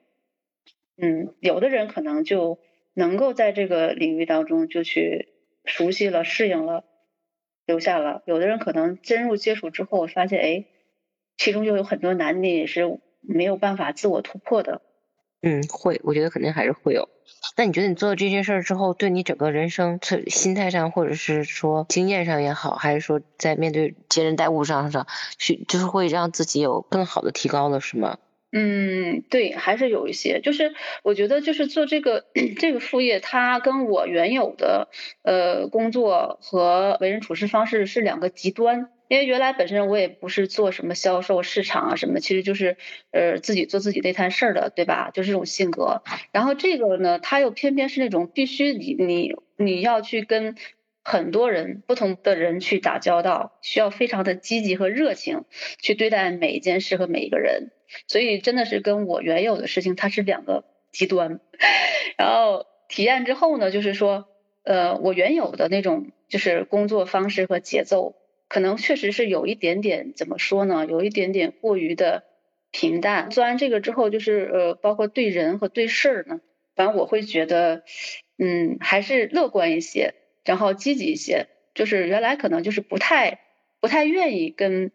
[0.98, 2.60] 嗯，有的人可能就
[2.96, 5.30] 能够在这个领域当中就去
[5.64, 6.84] 熟悉了、适应了。
[7.70, 10.66] 留下了，有的人可能深入接触之后，发现哎，
[11.38, 14.82] 其中就有很多难点是没有办法自我突破的。
[15.44, 17.08] 嗯，会，我觉得肯定还是会有。
[17.56, 25.06] 那你觉得你做了这件事儿之后，对你整个人生、心态上，或者是说经验上也好，还是说在面对接人待物上上，
[25.38, 28.18] 去就是会让自己有更好的提高了，是吗？
[28.52, 32.26] 嗯，对，还是有一些，就是我觉得就是做这个
[32.58, 34.90] 这个副业，它跟我原有的
[35.24, 38.90] 呃工作和为人处事方式是两个极端。
[39.08, 42.78] 因为原来本身我也不是做什么销售、市场啊什么，其实就是
[43.12, 45.10] 呃自己做自己那摊事儿的，对吧？
[45.12, 46.04] 就是这种性格。
[46.32, 50.56] 然后这个呢，他又偏偏是那种必须你你你要去跟
[51.04, 55.46] 很多人不同的人去打交道，需要非常的积极和热情
[55.80, 57.72] 去对待每一件事和每一个人。
[58.08, 61.40] 所以真的是跟我原有的事情，它是两个极端。
[62.18, 64.28] 然后体验之后呢，就是说，
[64.64, 68.16] 呃，我原有的那种就是工作方式和节奏，
[68.48, 72.24] 可能确实是有一点点怎么说呢，有一点点过于的
[72.72, 73.30] 平淡。
[73.30, 76.42] 做完这个之后，就是呃，包括对人和对事儿呢，
[76.76, 77.84] 反正我会觉得，
[78.38, 80.14] 嗯，还是乐观一些，
[80.46, 81.48] 然后积极一些。
[81.76, 83.40] 就是原来可能就是不太
[83.80, 84.92] 不太愿意跟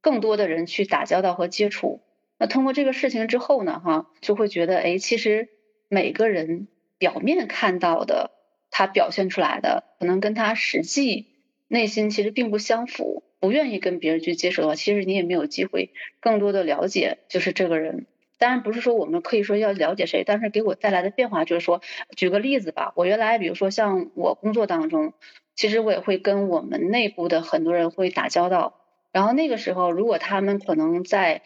[0.00, 2.02] 更多的人去打交道和接触。
[2.40, 5.50] 那通过这个事情之后呢，哈，就会觉得，哎，其实
[5.88, 8.30] 每个人表面看到的，
[8.70, 11.26] 他表现出来的，可能跟他实际
[11.68, 13.22] 内心其实并不相符。
[13.40, 18.06] 不愿意跟别人去接触的话，其实你也没有机会更多的了解，就是这个人。
[18.38, 21.82] 当然不是说我们可以说要了解谁，但是给我带来的变化就是说，
[22.16, 25.12] 举个例子吧，我原来比如说像我工作当中，
[25.54, 28.80] 其实我也会跟我们内部的很多人会打交道，
[29.12, 31.42] 然后那个时候如果他们可能在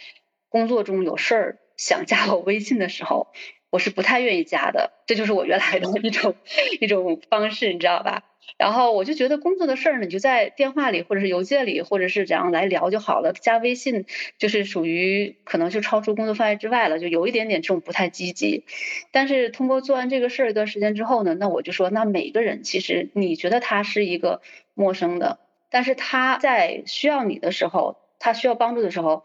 [0.55, 3.27] 工作中有事儿想加我微信的时候，
[3.71, 6.37] 我是不太愿意加的，这就是我原来的一种
[6.81, 8.23] 一种方式，你知道吧？
[8.57, 13.33] 然后我就觉得工作的事儿呢，你就在电话里或者是邮件里，或者是怎样来聊就好了。
[13.33, 14.07] 加微信
[14.38, 18.64] 就是属于可能就超出工作范围之外了，就有一点点这种不太积极。
[19.11, 24.40] 但是通过做完这个事儿一段时间之后呢，那我就说，那每个人其实你觉得他是一个
[24.73, 25.40] 陌生的。
[25.69, 29.25] 但是他在需要你的时候，他需要帮助的时候，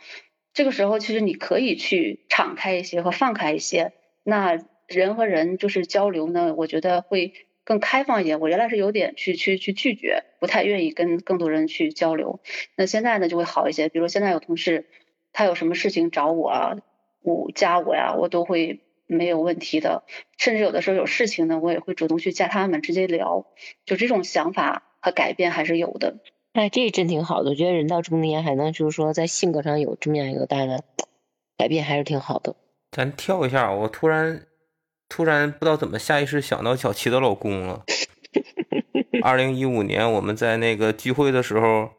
[0.60, 3.93] 这个时候其实你可以去敞开一些和放开一些。
[4.23, 7.31] 那人和人就是交流呢，我觉得会
[7.63, 8.41] 更开放一点。
[8.41, 12.41] 我原来是有点去去去拒绝，不太愿意跟更多人去交流。
[12.75, 13.87] 那现在呢就会好一些。
[13.87, 14.89] 比如现在有同事，
[15.31, 16.77] 他有什么事情找我，
[17.21, 18.81] 我加我呀，我都会。
[19.12, 20.03] 没有问题的，
[20.37, 23.47] 甚至有的时候有事情呢，我也会主动去加他们直接聊，
[23.83, 26.19] 就这种想法和改变还是有的。
[26.54, 30.83] 哎，这真挺好的，我觉得人到中年还能就是说在性格上有这么样一个大的
[31.58, 32.56] 改变，还是挺好的。
[32.91, 34.45] 咱跳一下，我突然
[35.08, 37.83] 突然不知道怎么下意识想到小七的老公了。
[39.21, 41.89] 二零一五年我们在那个聚会的时候。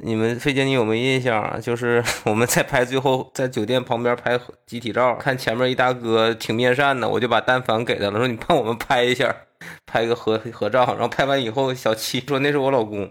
[0.00, 1.58] 你们费姐，你有没有印象啊？
[1.58, 9.34] 就是 我们在拍，最后在酒店旁边拍集体照，看前面一大哥挺面善的，我就把单反给他了，说你帮我们拍一下，
[9.86, 10.86] 拍个合合照。
[10.92, 13.10] 然后拍完以后，小七说那是我老公，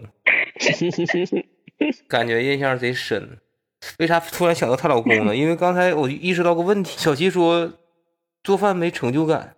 [2.08, 3.38] 感觉印象贼深。
[3.98, 5.34] 为啥突然想到她老公呢？
[5.36, 7.72] 因为刚才我意识到个问题，小七说
[8.42, 9.54] 做饭没成就感，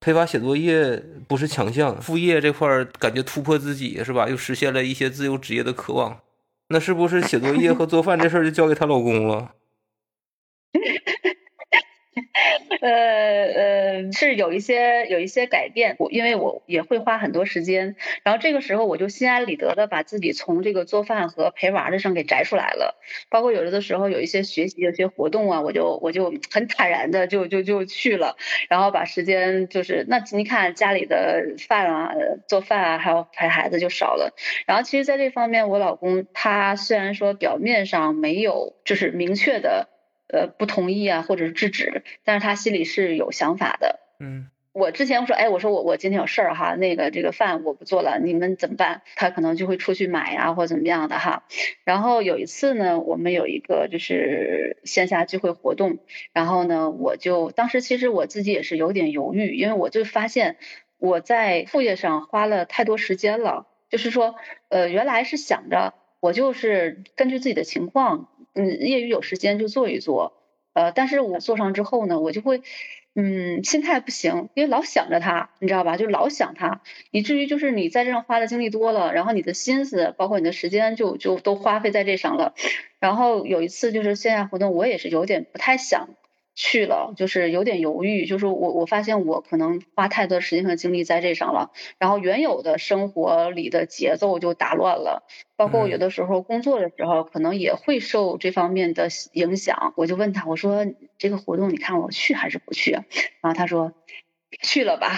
[0.00, 4.28] 陪娃写作业不是强项，副业这块感觉突破自己是吧？
[4.28, 6.20] 又实现了一些自由职业的渴望。
[6.68, 9.54] 那是不是写作业和做饭这事儿就交给她老公了？
[12.80, 12.88] 呃
[14.02, 22.98] 呃，是有一些有一些改变，我因为我也会花很多时间，然后这个时候我就心安理得的把自己从这个做饭和陪娃的上给摘出来了，
[23.30, 28.36] 包括有的的时候有一些学习有些活动啊，我就我就很坦然的就就就去了，
[28.70, 32.12] 然后把时间就是那你看家里的饭啊
[32.46, 34.32] 做饭啊还有陪孩子就少了，
[34.66, 39.89] 然后其实在这方面我老公他虽然说表面上没有就是明确的。
[40.32, 43.98] 呃，不同意啊，或者是制止，但是他心里是有想法的。
[44.20, 49.02] 嗯，我之前我说，哎，我说我我今天有事儿哈，那个这个饭我不做了，你们怎么办？
[49.16, 51.42] 他可能就会出去买呀，或者怎么样的哈。
[51.84, 55.98] 然后有一次呢，我们有一个就是线下聚会活动，
[56.32, 60.58] 然后呢，我就当时其实我自己也是有点犹豫，因为我就发现
[60.98, 64.36] 我在副业上花了太多时间了，就是说，
[64.68, 68.28] 呃，原来是想着我就是根据自己的情况。
[68.60, 70.34] 嗯，业余有时间就做一做，
[70.74, 72.60] 呃，但是我做上之后呢，我就会，
[73.14, 75.96] 嗯，心态不行，因为老想着他，你知道吧？
[75.96, 82.54] 就老想他，以至于就是你在这上花的精力多了，然后你的心思，包括你的时间，就就都花费在这上了。
[82.98, 86.10] 然后有一次就是线下活动，我也是有点不太想。
[86.62, 95.22] 去了，就是有点犹豫，就是我我发现我可能花太多时间和精力在这上了，然后原有的生活里的节奏就打乱了，
[95.56, 99.94] 包括我有的时候工作的时候，可能也会受这方面的影响。
[99.96, 100.84] 我就问他，我说
[101.16, 102.90] 这个活动你看我去还是不去？
[102.92, 103.04] 然
[103.44, 103.94] 后他说
[104.60, 105.10] 去了吧。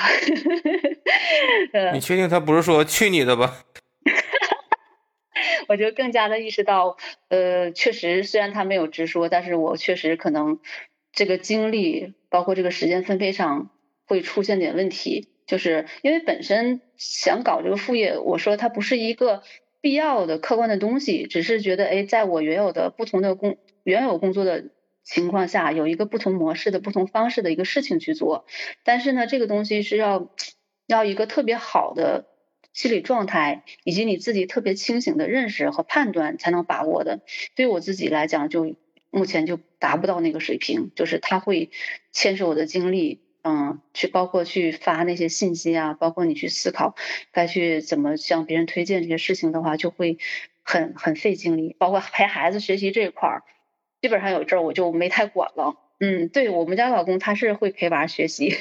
[1.92, 3.64] 你确定他不是说去你的吧？
[5.66, 6.96] 我就更加的意识到，
[7.30, 10.60] 呃，确实虽然他没有直说，但是我确实可能。
[11.12, 13.70] 这个精力包括这个时间分配上
[14.06, 19.42] 会出现点问题，就是因为本身想搞这个副业，我说它不是一个
[19.82, 24.70] 必要的客观的东西，只是觉得哎，在我原有的不同的工原有工作的
[25.04, 28.46] 情况下，有一个不同模式的不同方式的一个事情去做，
[28.82, 30.30] 但是呢，这个东西是要
[30.86, 32.24] 要一个特别好的
[32.72, 37.20] 心理状态，以及你自己特别清醒的认识和判断才能把握的。
[37.54, 38.76] 对我自己来讲，就。
[39.12, 41.70] 目前就达不到那个水平，就是他会
[42.10, 46.96] 牵涉我的精力，嗯，去包括去发那些信息啊，包括你去思考
[47.30, 50.18] 该去怎么向别人推荐这些事情的话，就会
[50.62, 51.76] 很很费精力。
[51.78, 53.42] 包括陪孩子学习这一块儿，
[54.00, 55.76] 基本上有阵儿我就没太管了。
[56.00, 58.56] 嗯，对我们家老公他是会陪娃学习，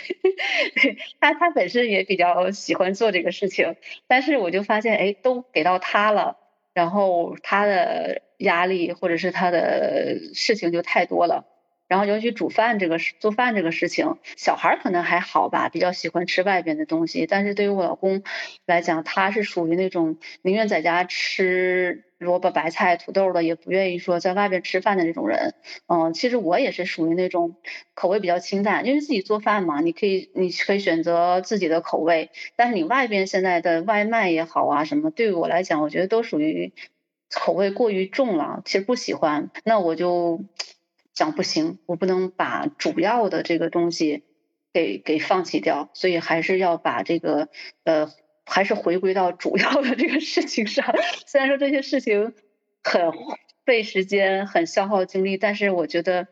[1.20, 3.78] 他他本身也比较喜欢做这个事情，
[4.08, 6.38] 但是我就发现，哎，都给到他了，
[6.74, 8.22] 然后他的。
[8.42, 11.46] 压力或者是他的事情就太多了，
[11.88, 18.24] 然后尤其煮饭这个事，做饭这个事情，小孩可能还好吧，比较喜欢吃外边的东西，但是对于我老公
[18.66, 25.54] 来讲，他是属于那种宁愿在家吃萝卜白菜土豆的，也不愿意说在外边吃饭的那种人。
[25.88, 27.56] 嗯，其实我也是属于那种
[27.94, 36.74] 口味比较清淡，因为自己做饭嘛，你可以你可以选择自己的口味，但是你外边现在的外卖也好啊什么，对于我来讲，我觉得都属于。
[37.34, 40.44] 口味过于重了，其实不喜欢，那我就
[41.14, 44.26] 讲不行，我不能把主要的这个东西
[44.74, 47.48] 给给放弃掉，所以还是要把这个
[47.86, 48.10] 呃，
[48.52, 50.86] 还是回归到主要的这个事情上。
[51.26, 52.34] 虽然说这些事情
[52.84, 53.12] 很
[53.66, 56.28] 费时间、很消耗精力，但是我觉得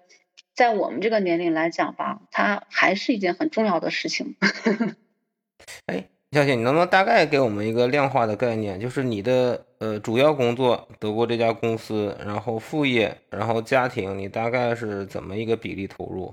[0.53, 4.36] 在我们这个年龄来讲吧，它还是一件很重要的事情。
[5.88, 6.09] 哎。
[6.32, 8.80] 小姐，你能不能大概给我们一个量化的概念？
[8.80, 16.32] 就是你的呃主要工作德国这家公司，然后副业，然后家庭，你大概是怎么一个比例投入？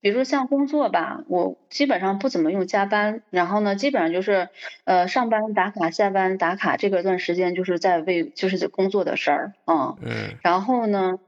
[0.00, 4.48] 比如说像工作吧，我基本上不怎么用加班，然后呢，基本上就是
[4.84, 11.18] 呃上班打卡，下班打卡，这个段时间就是在为就是工作的事儿，嗯，嗯，然后呢。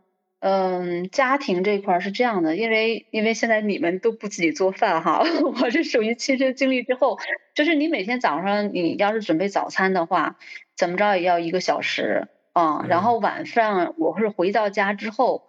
[0.45, 5.23] 嗯，家庭这块是这样的，因为因为现在你们都不自己做饭哈，
[5.63, 7.17] 我是属于亲身经历之后，
[7.55, 10.39] 就是你每天早上你要是准备早餐的话，
[10.77, 15.47] 怎么着也要一个小时啊，然后晚上我是回到家之后，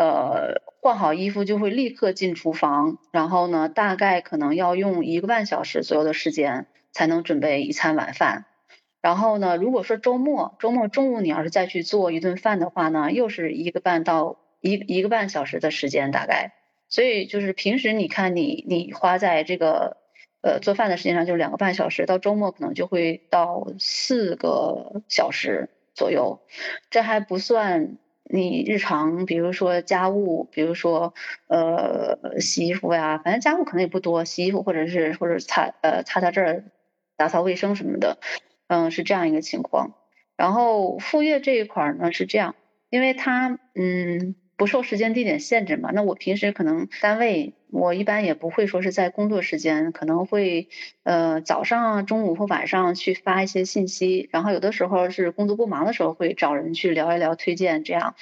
[0.00, 8.46] 呃，换好衣服就会立刻进厨房，然后呢，大概可能要用一个半小时左右的时间才能准备一餐晚饭。
[9.02, 16.54] 然后呢，如果说周末周末中午你要是再去做一顿饭的话呢，又是一个半到一一个半小时的时间大概。
[16.88, 19.98] 所以就是平时你看你你花在这个
[20.40, 26.40] 呃做饭的时间上就是两个半小时，到周末可能就会到四个小时左右。
[26.88, 27.98] 这还不算
[28.32, 31.14] 你日常，比如说家务，比如说
[31.48, 36.64] 呃洗衣服呀，反正家务可能也不多，洗衣服或者是或者擦呃擦擦这儿，
[37.16, 38.18] 打扫卫生什么的。
[38.68, 39.94] 嗯，是这样一个情况。
[40.36, 42.54] 然后副业这一块儿呢是这样，
[42.88, 45.90] 因为他嗯不受时间地点限制嘛。
[45.90, 50.68] 那我平时可能单位，我一般也不会说是在工作时间，可能会
[51.02, 54.28] 呃早上、中午或晚上去发一些信息。
[54.30, 58.16] 然后有的时候是工作不忙的时候，会找人去聊一聊推荐这样。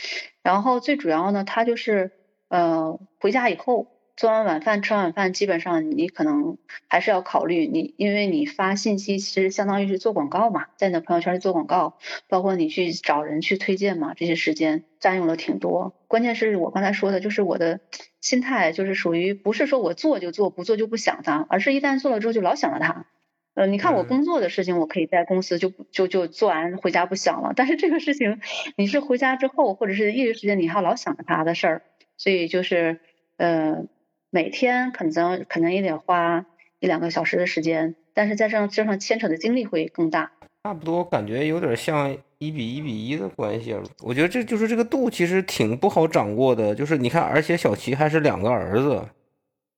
[0.44, 2.12] 然后最主要呢，他就是
[2.46, 3.97] 呃回家以后。
[4.18, 6.58] 做完晚饭，吃完晚饭，基本上你可能
[6.88, 11.96] 还是要考虑你，因为你发信息其实相当于是做广告嘛，在你的朋友圈里做广告，
[12.28, 15.94] 包括你去找人去推荐嘛，这些时间占用了挺多。
[16.08, 17.78] 关键是我刚才说的，就是我的
[18.20, 23.06] 心态就是属于不是说我做就做，不做就不想它，而是一旦做了之后就老想着它。
[23.54, 28.40] 呃，你看我工作的事情，我可以在公司就就就做完回家不想了，但是这个事情
[28.76, 31.82] 你是回家之后或者是业余时间，你还老想着它的事儿，
[32.16, 32.98] 所以就是
[33.36, 33.86] 呃。
[34.30, 36.44] 每天可能可能也得花
[36.80, 40.32] 一两个小时的时间，但是在这这上牵扯的精力会更大。
[40.64, 43.82] 差不多，感觉有点像一比一比一的关系了。
[44.02, 46.74] 我觉得这就是这个度其实挺不好掌握的。
[46.74, 49.08] 就是你看，而且小齐还是两个儿子，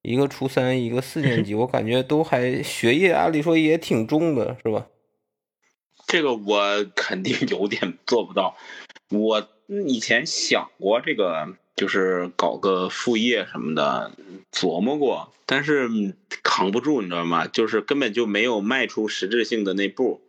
[0.02, 4.88] 一个初三，一个四年级， 我感觉都还学业，按理说也挺重的，是吧？
[6.08, 8.56] 这个我肯定有点做不到。
[9.10, 9.48] 我
[9.86, 11.54] 以前想过这个。
[11.80, 14.12] 就是搞个副业什么的，
[14.52, 15.88] 琢磨过，但是
[16.42, 17.46] 扛不住，你知道吗？
[17.46, 20.20] 就是根本就没有迈出实质性的那步，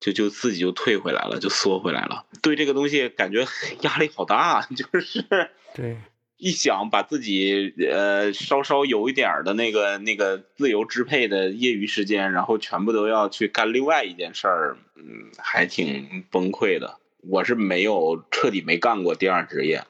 [0.00, 2.24] 就就自己就退回来了，就缩回来了。
[2.42, 3.46] 对这个东西感觉
[3.82, 5.24] 压力好大， 就是
[5.72, 5.98] 对
[6.36, 16.98] 一想把自己呃稍稍有一点的那个那个自由支配的业余时间，然后全部都要去干另外一件事儿，嗯，还挺崩溃的。
[17.20, 19.84] 我是没有彻底没干过第二职业。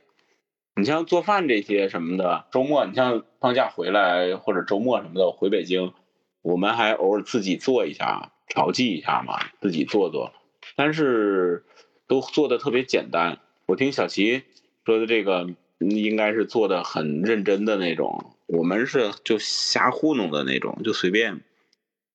[0.75, 5.93] 你像做饭这些什么的，周末你像放假回来或者周末什么的回北京，
[6.41, 10.33] 我们还偶尔自己做一下，调剂一下嘛，自己做做，
[10.75, 11.65] 但是
[12.09, 13.39] 都做的特别简单。
[13.67, 14.45] 我听小齐
[14.85, 15.47] 说的这个
[15.79, 21.43] 应该是做的很认真的那种，我们是就瞎糊弄的那种，就随便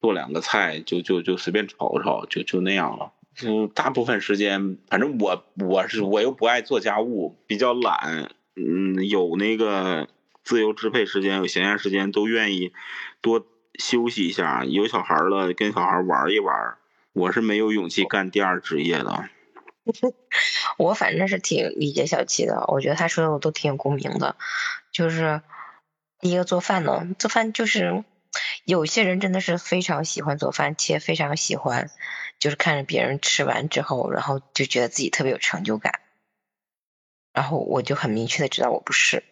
[0.02, 3.14] 做两个菜，就就就随便炒炒，就就那样了。
[3.36, 8.32] 就大部分时间，反正我我是我又不爱做家务，比较懒。
[8.58, 10.10] 嗯，有那个
[10.44, 12.74] 自由支配时间，有闲暇时间，都愿意
[13.22, 13.46] 多
[13.78, 14.66] 休息一下。
[14.66, 16.78] 有小孩了，跟小孩玩一玩。
[17.14, 19.30] 我是没有勇气干第二职业的。
[20.78, 24.36] 我反正是挺理解小七的，我觉得他说的我都挺有共鸣的。
[24.92, 25.42] 就是
[26.20, 28.04] 第一个做饭呢，做饭就是
[28.66, 31.90] 有些人真的是非常喜欢做饭，且非常喜欢，
[32.40, 36.00] 就是看着别人吃完之后，然后就觉得自己特别有成就感。
[37.38, 39.24] 然后我就很明确的知道我不是，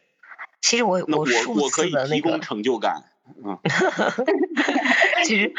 [0.62, 3.04] 其实我我数次的那个成就感，
[3.44, 3.58] 嗯，
[5.26, 5.52] 其实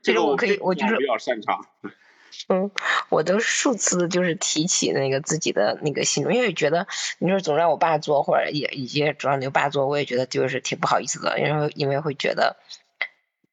[0.00, 1.66] 其实我可以，我就是比较擅长，
[2.48, 2.70] 嗯，
[3.08, 6.86] 我都数次就是提起那个自己的那个心中，因为觉得
[7.18, 12.58] 你说总让我爸做，或者也也总让你爸做，我也觉得就是挺不好意思的，因为因为会觉得，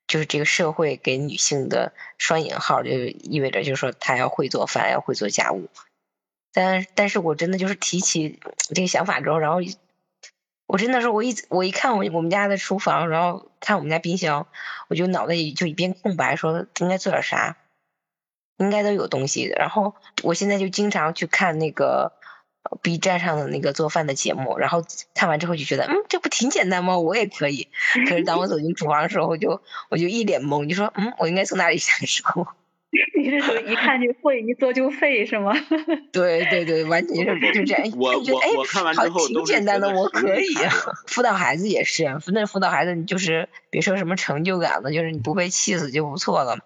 [0.05, 5.67] 就是这个社会给女性的双引号，就意味着就是说她要会做饭，要会做家务。
[6.55, 8.39] 但但是我真的就是提起
[8.73, 9.59] 这个想法之后，然后
[10.67, 14.47] 我真的是我一我一看我我们家的厨房，然后看我们家冰箱，
[14.87, 17.57] 我就脑袋里就一片空白，说应该做点啥，
[18.57, 19.43] 应该都有东西。
[19.43, 19.93] 然后
[20.23, 22.13] 我现在就经常去看那个
[22.81, 24.83] B 站上的那个做饭的节目，然后
[25.13, 26.97] 看完之后就觉得，嗯，这不挺简单吗？
[26.97, 27.67] 我也可以。
[28.07, 32.47] 可是当我走进厨房的时候，我就我就一脸懵，就说，嗯，我应该从哪里下手？
[33.17, 35.53] 你是说一看就会，一做就废是吗？
[36.11, 37.91] 对对对，完全是就这样。
[37.97, 40.45] 我我我看完之后挺简单的，我可以。
[41.07, 46.59] 辅导孩子也是，那辅导孩子你就是别说什么成就感了，就是你不被气死就不错了。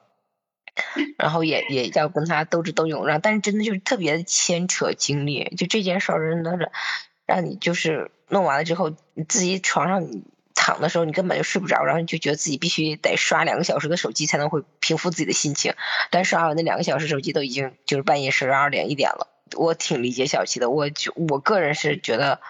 [1.17, 6.71] 然后也也要跟他斗智斗勇，然后但是真的就是特别的牵扯精力，就这件事儿真的是
[7.25, 10.07] 让你就是弄完了之后，你自己床上
[10.61, 15.73] 躺的时候你根本就睡不着，然后你就觉得自己必须得刷两个小时的手机才能会平复自己的心情，
[16.11, 22.41] 但刷完那两个小时手机都已经就是半夜十二点一点了，我挺理解小七的，我就我个人是觉得，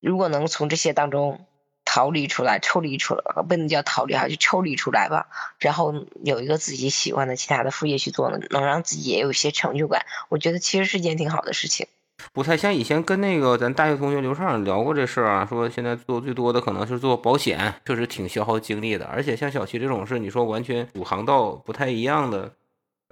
[0.00, 1.44] 如果能从这些当中。
[1.86, 5.28] 逃离出来，抽离出来，不能叫逃离哈，就抽离出来吧。
[5.58, 10.04] 然后有一个自己喜欢的其他的副业去做呢，能让自己也有一些成就感。
[10.28, 11.86] 我觉得其实是件挺好的事情。
[12.32, 19.04] 不太像以前跟那个咱大学同学刘畅聊过这事儿啊，说现在做最多的可能是做保险，确实挺消耗精力的。
[19.06, 22.52] 而且像小齐这种事，你说完全主航道不太一样的，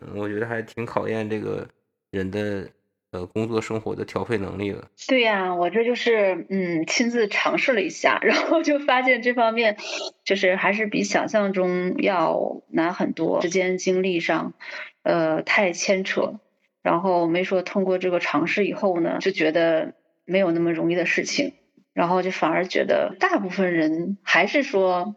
[0.00, 1.66] 嗯，我觉得还挺考验这个
[2.10, 2.68] 人的。
[3.12, 4.88] 呃，工作生活的调配能力的。
[5.06, 9.76] 对呀，我这就是嗯，亲自尝试了一下， 然后就发现这方面
[10.24, 14.54] 就是还是比想象中要难很多，时间精力上
[15.02, 16.36] 呃太牵扯。
[16.82, 21.54] 然后没说通过这个尝试以后呢，就觉得没有那么容易的事情，
[21.92, 25.14] 然后就反而觉得大部分人还是说，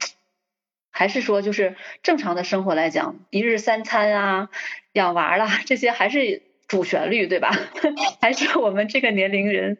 [0.91, 4.49] 还是说就是正常的生活来讲，一日三餐啊，
[4.93, 6.43] 养娃啦这些还是。
[6.68, 7.51] 主旋律对吧？
[8.20, 9.78] 还是我们这个年龄人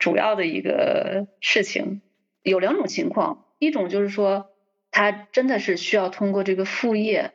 [0.00, 2.02] 主要的一个事情。
[2.42, 4.50] 有两种情况，一种就是说
[4.90, 7.30] 他真的是需要通过这个副业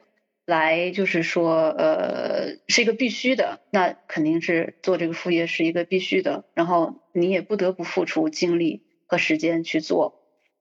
[0.46, 10.20] 来，就是说呃是一个必须的，那肯定是做这个副业是一个必须的，然后你也不得不付出精力和时间去做。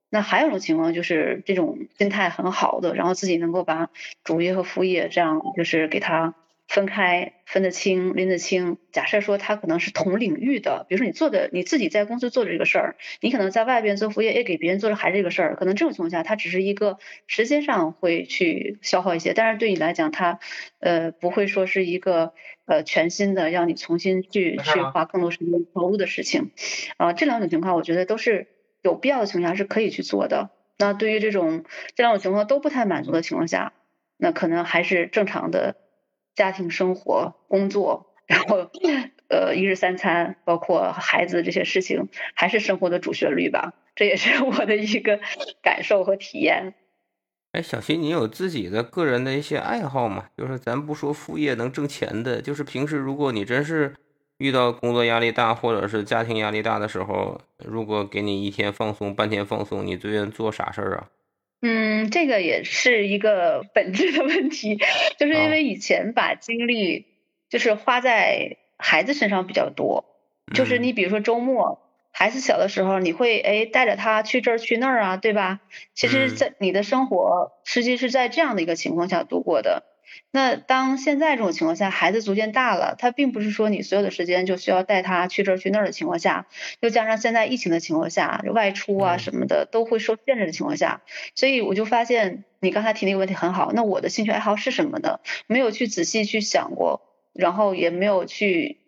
[0.09, 3.91] 那还有一种情况就是这种心态很好的，然后自己能够把
[4.25, 6.35] 主业和副业这样就是给他。
[6.69, 8.79] 分开分得清拎得清。
[8.93, 20.39] 假设说他可能是同领域的，比如说你做的你自己在公司做的这个事儿，你可能在外边做副业也给别人做的还是这个事儿，可能这种情况下，它只是一个时间上会去消耗一些，但是对你来讲，它
[20.79, 22.33] 呃不会说是一个
[22.65, 26.53] 呃全新的让你重新去去花更多时间投入的事情。
[26.97, 28.47] 啊，这两种情况我觉得都是
[28.81, 30.51] 有必要的情况下是可以去做的。
[30.79, 33.73] 那对于这种这两种情况都不太满足的情况下，
[34.17, 35.77] 那可能还是正常的。
[36.35, 38.71] 家庭生活、工作，然后
[39.29, 43.75] 呃一日三餐，包括孩子这些事情，还是生活的主旋律吧。
[43.95, 45.21] 这也是我的一个
[45.63, 46.75] 感受和体验。
[47.53, 50.31] 哎，小新，你有自己的个人的一些爱好吗？
[50.39, 53.95] 就是咱不说副业能挣钱的，就是平时如果你真是
[54.39, 61.11] 遇到工作压力大或者是家庭压力大的时候，如果给你一天放松、半天放松，你最愿做啥事儿啊？
[61.63, 64.79] 嗯，这个也是一个 本质的问题，
[65.19, 67.07] 就是因为以前把精力
[67.49, 70.05] 就是花在孩子身上比较多，
[70.55, 75.61] 就是你比如说周末孩子小的时候，你会哎带着他去这儿去那儿啊，对吧？
[75.95, 79.85] 其实，在你的生活实际是在这样的一个情况下度过的。
[80.31, 86.47] 那当现在这种情况下，孩子逐渐大了，他并不是说你所有的时间就需要带他去这儿去那儿的情况下，
[86.81, 91.03] 又加上现在疫情的情况下，外出啊什么的都会受限制的情况下，
[91.35, 93.73] 所以我就发现你刚才提那个问题很好。
[93.73, 95.21] 那我的兴趣爱好是什么呢？
[95.47, 97.03] 没有去仔细去想过，
[97.35, 98.79] 然后也没有去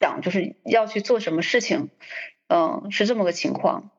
[0.00, 1.90] 想就是要去做什么事情，
[2.48, 3.90] 嗯，是这么个情况。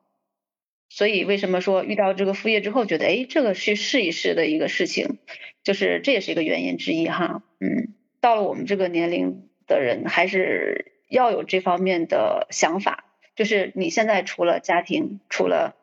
[0.90, 5.20] 所以为什么说遇到这个副业之后，觉得哎，这个去试一试的一个事情，
[5.64, 7.44] 就是这也是一个原因之一哈。
[7.60, 13.06] 嗯，到了我们这个年龄的人，还是要有这方面的想法。
[13.36, 15.76] 就是你现在除了家庭，除了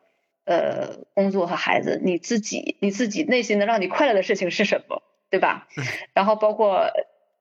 [0.43, 5.69] 呃工作和孩子，你自己你自己内心的让你快乐的事情是什么，对吧？
[6.13, 6.91] 然后包括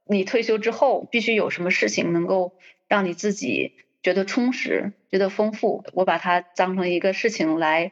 [0.06, 2.54] 你退休之后，必须有什么事情能够
[2.86, 3.72] 让你自己。
[4.06, 7.90] 觉得充实，觉得丰富，我把它当成一个事情来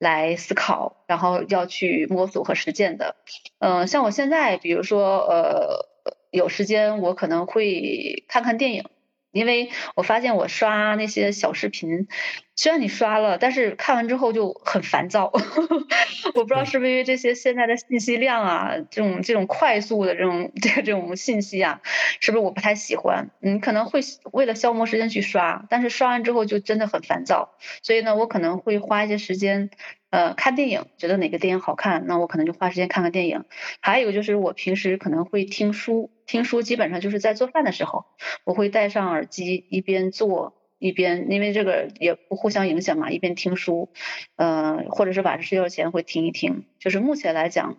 [0.00, 3.14] 来思考，然后要去摸索和实践的。
[3.60, 5.86] 嗯，像我现在，比如说，呃，
[6.32, 8.86] 有时间我可能会看看电影。
[9.32, 12.06] 因为我发现我刷那些小视频，
[12.54, 15.32] 虽然你刷了，但是看完之后就很烦躁。
[16.34, 21.80] 我不知道是不是因为这些现在的信息量啊，这种这种快速的这种这个 这种信息啊，
[22.20, 23.30] 是不是我不太喜欢？
[23.40, 24.00] 你可能会
[24.32, 27.54] 为了消磨时间去刷，但是刷完之后就真的很烦躁。
[27.82, 29.70] 所以呢，我可能会花一些时间。
[30.10, 33.46] 呃，看电影，觉得哪个电影好看，那我可能就花时间看看电影。
[33.80, 38.06] 还有就是我平时可能会听书，听书基本上就是在做饭的时候，
[38.44, 43.90] 我会戴上耳机，一边做一边因为这个也不互相影响嘛，一边听书，
[44.36, 46.64] 呃，或者是晚上睡觉前会听一听。
[46.78, 47.76] 就是目前来讲，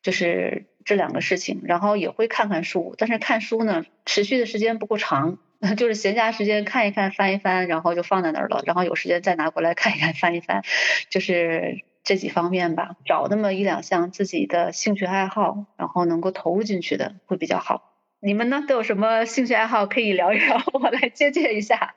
[0.00, 5.36] 就是这两个事情，然后也会看看书，但是看书呢，持续的时间不够长，
[5.76, 10.62] 就是闲暇时间看一看、翻一翻，然后就放在那儿了，然后有时间再拿过来看一看、翻一翻，
[11.10, 17.89] 就是这几方面吧，找那么一两项自己的兴趣爱好，然后能够投入进去的会比较好。
[18.20, 20.62] 你们呢都有什么兴趣爱好可以聊一聊？
[20.74, 21.94] 我来借鉴一下。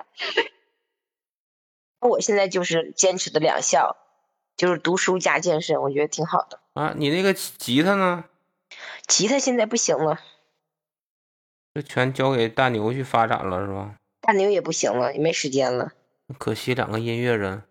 [2.00, 3.96] 我现在就是坚持的两项，
[4.58, 6.60] 就是读书加健身，我觉得挺好的。
[6.74, 8.26] 啊，你那个吉他呢？
[9.08, 10.20] 吉他现在不行了，
[11.76, 13.96] 就全交给大牛去发展了，是吧？
[14.22, 15.92] 大牛也不行了，也没时间了。
[16.40, 17.64] 可惜两个音乐人。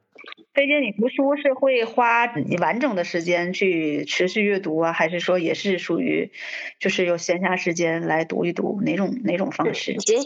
[0.54, 2.26] 飞姐，你读书是会花
[2.60, 6.30] 完整的时间去持续阅读啊，还是说也是属于
[6.78, 9.96] 就是有闲暇时间来读一读哪种哪种方式？
[10.00, 10.20] 闲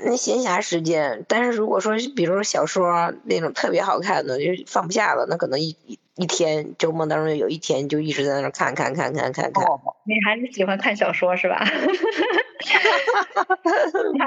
[0.00, 9.64] 那闲暇时间，但是如果说比如说小说那种特别好看的，就放不下了，那可能一一一天周末当中有一天就一直在那看看看看看看。
[9.64, 11.62] 哦，你还是喜欢看小说是吧？
[14.12, 14.26] 你还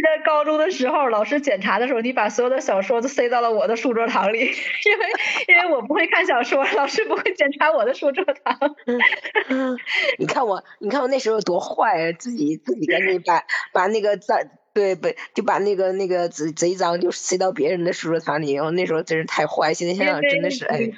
[0.00, 4.54] 记得高中的时候，老师检查的时候，你把所有的小说都塞到了我的书桌堂里， 因为
[5.48, 8.76] 因为我不会看小说，老师不会检查我的书桌堂。
[10.16, 12.12] 你看我，你看我那时候多坏啊！
[12.18, 13.42] 自己自己赶紧把
[13.74, 14.38] 把那个脏，
[14.72, 15.08] 对不？
[15.34, 19.74] 就把那个那个贼贼脏就塞到别人的书桌堂里，然后那时候真是太坏。
[19.74, 20.90] 现在想想真的是哎。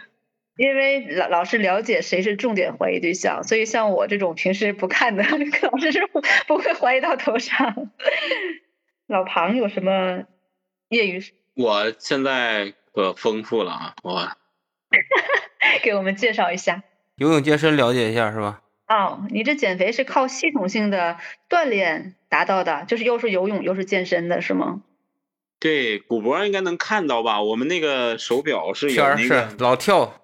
[0.54, 6.06] 因为老老师了解谁是重点怀疑对象，所以像我这种平时不看的，老师是
[6.46, 7.90] 不会怀疑到头上。
[9.06, 10.24] 老庞有什么
[10.88, 11.22] 业余？
[11.54, 13.94] 我现在可丰富了啊！
[14.02, 14.28] 我
[15.82, 16.82] 给我们介绍一下。
[17.16, 18.62] 游泳健身了解一下是吧？
[18.88, 24.82] 哦，你这减肥是靠系统性的锻炼达到的，就是又是游泳又是健身的是吗？
[25.60, 27.42] 对，古博应该能看到吧？
[27.42, 30.21] 我们那个手表是有那个老跳。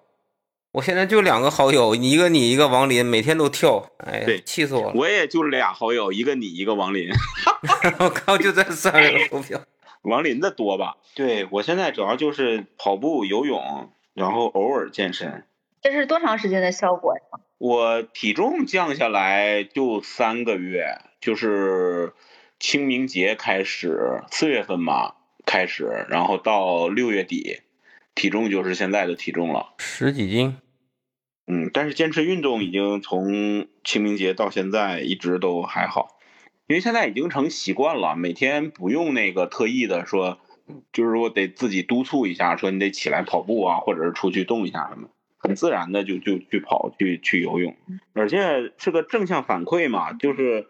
[0.72, 4.92] 我现在就两个好友，一个你，一个王林，每天都跳，哎，对，气死我了。
[4.94, 7.08] 我也就俩好友，一个你，一个王林。
[7.98, 9.60] 我靠，就这三个投票，
[10.02, 10.98] 王林的多吧？
[11.14, 15.44] 对我现在主要就是跑步、游泳，然后偶尔健身。
[15.80, 17.40] 这是多长时间的效果呀？
[17.56, 22.12] 我体重降下来就三个月，就是
[22.60, 25.14] 清明节开始，四月份嘛
[25.46, 27.62] 开始，然后到六月底。
[28.18, 30.56] 体重就是现在的体重了，十几斤。
[31.46, 36.18] 嗯，但是坚持运动已经从清明节到现在一直都还好，
[36.66, 40.40] 因为现在已经成习惯了，每天不用那个特意的说，
[40.92, 47.76] 就是说得自己督促一下，说你得起来跑步啊，或者是出去动一下什么，很自然的就就去跑去去游泳，
[48.14, 50.66] 而且是个正向反馈嘛，就是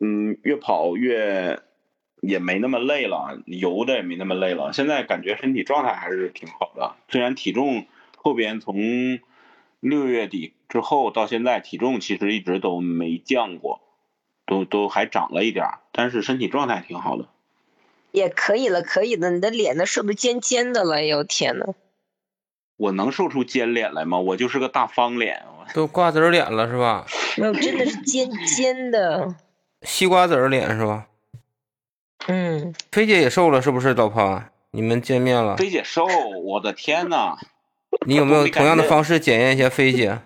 [0.00, 1.62] 嗯，越跑越。
[2.22, 4.72] 也没那么累了，游的也没那么累了。
[4.72, 6.94] 现在感觉身体状态还是挺好的。
[7.08, 9.18] 虽然体重后边从
[9.80, 13.80] 六月底之后到现在，体重其实一直都没降过，
[14.46, 17.26] 都都还长了一点儿但是身体状态挺好的。
[18.12, 19.30] 也可以了，可以的。
[19.30, 21.66] 你的脸都瘦的尖尖的了，哎呦天呐。
[22.76, 24.20] 我能瘦出尖脸来吗？
[24.20, 25.42] 我就是个大方脸。
[25.74, 27.04] 都瓜子脸了是吧？
[27.36, 29.34] 没有，真的是尖尖的。
[29.82, 31.08] 西瓜子脸是吧？
[32.28, 34.42] 嗯，菲姐也瘦了，是不是老婆？
[34.70, 35.56] 你们见面了？
[35.56, 36.06] 菲姐瘦，
[36.44, 37.36] 我的天呐！
[38.06, 40.18] 你有没有同样的方式检验一下菲姐？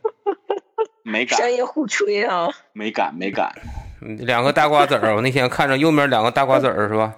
[1.03, 1.39] 没敢。
[1.39, 2.49] 商业互吹啊！
[2.73, 3.53] 没敢，没敢。
[4.01, 7.15] 两个大瓜子儿，我那天看着右面两个大瓜子儿是吧？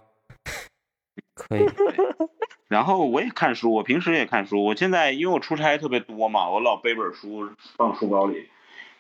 [1.35, 1.67] 可以。
[2.69, 4.65] 然后我也看书，我平时也看书。
[4.65, 8.49] 我现在因为我出差特别多嘛，我老背本书放书包里。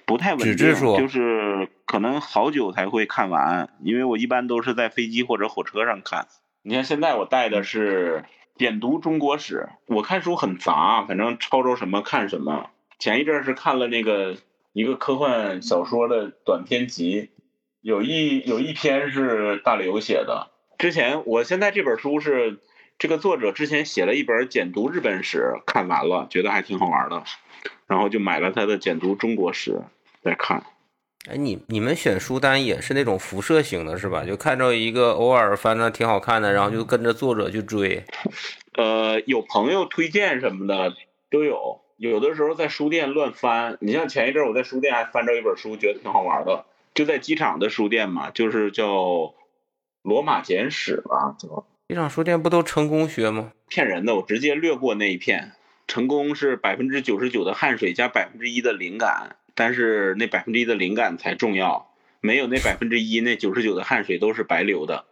[0.08, 6.26] 不太稳定，就是可能好久才会看完，因为我一般都是在飞机或者火车上看。
[6.62, 8.24] 你看现在我带的是
[8.58, 12.70] 《点读中国史》，我看书很杂，反正抄着什么看什么。
[12.98, 14.36] 前一阵是看了那个
[14.72, 17.28] 一个科幻小说的短篇集，
[17.82, 20.48] 有一有一篇是大刘写的。
[20.78, 22.60] 之前我现在这本书是
[22.98, 27.24] 这个作者之前写了一本《简读日本史》，看完了觉得还挺好玩的，
[27.86, 29.72] 然后就买了他的《简读中国史》。
[30.22, 30.62] 在看，
[31.30, 34.24] 哎，你你们选书单也是那种辐射型的，是吧？
[34.24, 38.04] 就看着一个偶尔翻着挺好看的，然后就跟着作者去追。
[38.76, 40.94] 呃，有朋友推荐什么的
[41.30, 43.76] 都有，有的时候在书店乱翻。
[43.80, 46.64] 你像前一阵我在书店还翻着一本书，觉得挺好玩的，
[46.94, 48.86] 就在机场的书店嘛，就是叫
[50.02, 51.36] 《罗马简史》吧？
[51.88, 53.52] 机场书店不都成功学吗？
[53.68, 55.52] 骗人的，我直接略过那一片。
[55.88, 59.36] 成功是百分之九十九的汗水加百分之一的灵感。
[59.58, 65.06] 但是那百分之一的灵感才重要，没有那百分之一，那九十九的汗水都是白流的。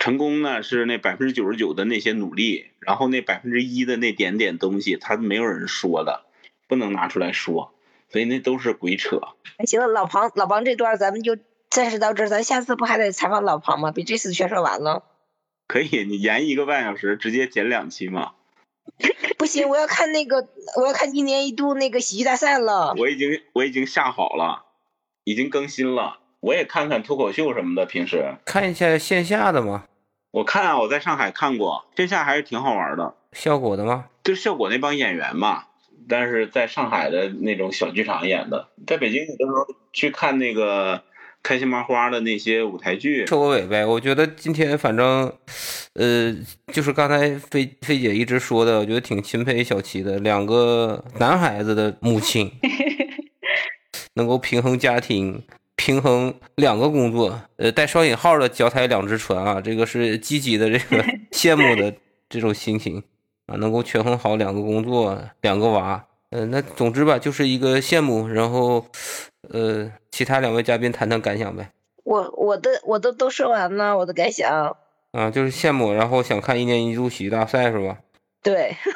[0.00, 6.24] 成功呢是那百分之九十九的那些努力，然后那百分之一的那点点东西，他没有人说的，
[6.66, 7.74] 不能拿出来说，
[8.08, 9.20] 所以那都是鬼扯。
[9.64, 11.38] 行了，老庞，老庞这段咱们就
[11.70, 13.92] 暂时到这儿，咱下次不还得采访老庞吗？
[13.92, 15.04] 比这次全说完了。
[15.68, 18.32] 可以，你延一个半小时，直接剪两期嘛。
[19.38, 22.94] 不行，我要看那个，我要看一年一度那个喜剧大赛了。
[22.96, 24.64] 我已经我已经下好了，
[25.24, 26.18] 已经更新了。
[26.40, 29.84] 我也看看脱口秀什么的，平时看一下线下的吗？
[30.30, 33.14] 我看啊，我在上海看过，线下还是挺好玩的。
[33.32, 34.06] 效果的吗？
[34.24, 35.64] 就是效果那帮演员嘛，
[36.08, 41.02] 但是在上海的那种小剧场演的，在北京有的时候去看那个
[41.42, 43.26] 开心麻花的那些舞台剧。
[43.26, 45.32] 收个尾呗，我觉得今天反正，
[45.94, 46.34] 呃，
[46.72, 52.50] 就是刚才飞飞姐一直说的，我觉得挺钦佩小齐的，两个男孩子的母亲，
[54.14, 55.42] 能够平衡家庭。
[55.78, 61.94] 平衡两个工作，呃，带双引号的脚踩两只船啊，这个是积极的，这个 羡慕的
[62.30, 63.00] 这种心情
[63.44, 68.26] 啊，能够权衡好两个工作，两个娃，嗯，那总之吧，就是一个羡慕。
[68.26, 68.86] 然后，
[69.50, 71.70] 呃，其他两位嘉宾谈谈感想呗。
[72.04, 74.76] 我我的我都都说完了，我的感想
[75.12, 77.98] 啊，就是羡慕，然后想看一年一度喜剧大赛是吧？
[78.42, 78.76] 对。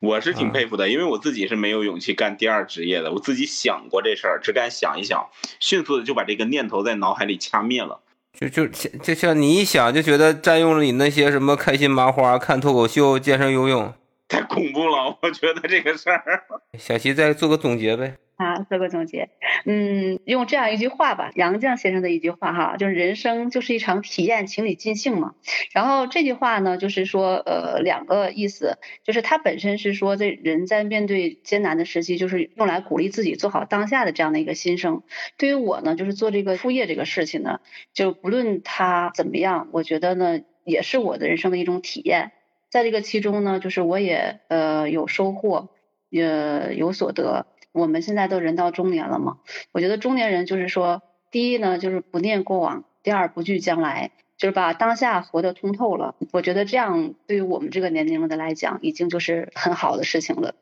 [0.00, 3.12] 我是挺佩服的，因为我自己是没有勇气干第二职业的。
[3.12, 5.28] 我自己想过这事儿，只敢想一想，
[5.60, 8.00] 迅速的就把这个念头在脑海里掐灭了。
[8.32, 13.92] 就就就像你一想就觉得占用了你那些什么开心麻花、看脱口秀、健身游泳，
[14.30, 15.18] 太恐怖了。
[15.20, 16.44] 我觉得这个事儿，
[16.78, 18.16] 小齐再做个总结呗。
[18.36, 19.28] 啊，做个总结，
[19.66, 25.34] 嗯，用这样一句话吧，杨绛先生的一句话哈，就是人生就是一场体验，请你尽兴嘛。
[25.74, 35.02] 然后这句话呢，就是说，呃，两个意思，就是他本身是说，这人在面对艰难的时期，就是用来鼓励自己做好当下的这样的一个心声。
[35.36, 37.60] 对于我呢，就是做这个副业这个事情呢，
[37.92, 42.32] 就不论他怎么样，我觉得呢，也是我的人生的一种体验。
[42.70, 45.68] 在这个其中呢，就是我也呃有收获，
[46.08, 47.46] 也有所得。
[47.72, 49.38] 我们现在都人到中年了嘛，
[49.72, 56.14] 我觉得中年人就是说，第一呢就是不念过往，第二不惧将来，就是把当下活得通透了。
[56.32, 60.54] 我觉得这样对于我们这个年龄的来讲，已经就是很好的事情了。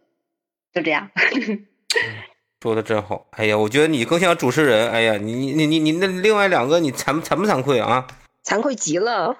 [0.74, 1.10] 就这样，
[2.62, 3.26] 说的真好。
[3.30, 4.90] 哎呀，我觉得你更像主持人。
[4.90, 8.06] 哎呀，你你你你你那另外两个，你惭惭不惭愧啊？
[8.44, 9.36] 惭愧极了。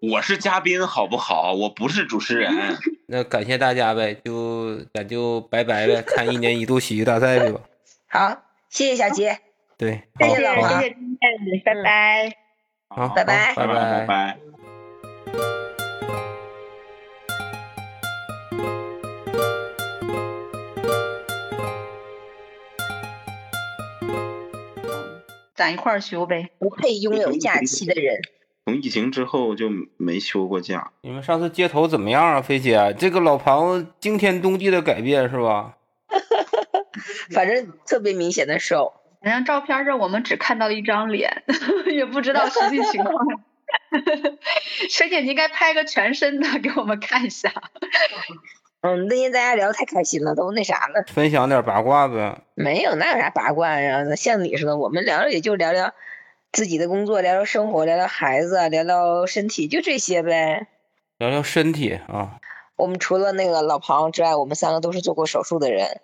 [0.00, 1.54] 我是嘉宾，好不好？
[1.54, 2.52] 我不是主持人。
[3.06, 7.60] 那感谢大家呗，就咱就拜拜呗，看一年一度喜剧大赛去吧。
[8.08, 9.40] 好，谢谢小杰。
[9.76, 10.96] 对，谢谢老谢谢
[11.64, 12.32] 拜拜。
[12.88, 14.38] 好，拜拜，拜拜，拜拜。
[25.56, 26.50] 咱一块儿休呗。
[26.60, 28.20] 不配拥有假期的人。
[28.68, 30.90] 从疫情之后就没休过假。
[31.00, 32.94] 你们上次接头怎么样啊，飞姐？
[32.98, 35.78] 这个老庞惊天动地的改变是吧？
[37.32, 38.92] 反正特别明显的瘦。
[39.22, 41.44] 反正照片上我们只看到一张脸，
[41.88, 43.26] 也不知道实际情况。
[44.90, 47.50] 水姐，你应该拍个全身的给我们看一下。
[48.82, 51.04] 嗯，那天大家聊太开心了，都那啥了。
[51.06, 52.42] 分享点八卦呗。
[52.54, 54.14] 没有，哪有啥八卦呀？
[54.14, 55.94] 像你似的，我们聊聊也就聊聊。
[56.52, 60.68] 自己的工作，聊聊生活，聊聊孩子，聊聊身体，就这些呗。
[61.18, 62.38] 聊聊身体啊。
[62.76, 66.00] 我们除了那个老庞之外，我们三个都是做过手术的人。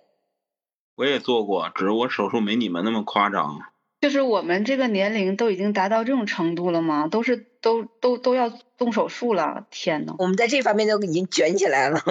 [0.96, 3.60] 我也做过，只是我手术没你们那么夸张。
[4.00, 7.08] 就是我们这个年龄都已经达到这种程度了吗？
[7.10, 9.66] 都是都都都要动手术了？
[9.70, 12.00] 天呐，我们在这方面都已经卷起来了。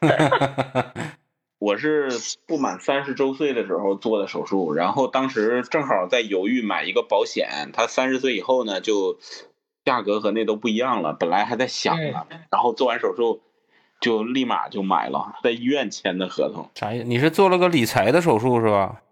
[1.58, 2.08] 我是
[2.46, 9.18] 不满三十周岁的时候做的手术，然后当时正好在犹豫买一个保险，他三十岁以后呢就
[9.84, 11.12] 价格和那都不一样了。
[11.12, 13.40] 本来还在想呢，然后做完手术
[14.00, 16.70] 就立马就买了，在医院签的合同。
[16.74, 17.04] 啥意思？
[17.04, 19.02] 你是做了个理财的手术是吧？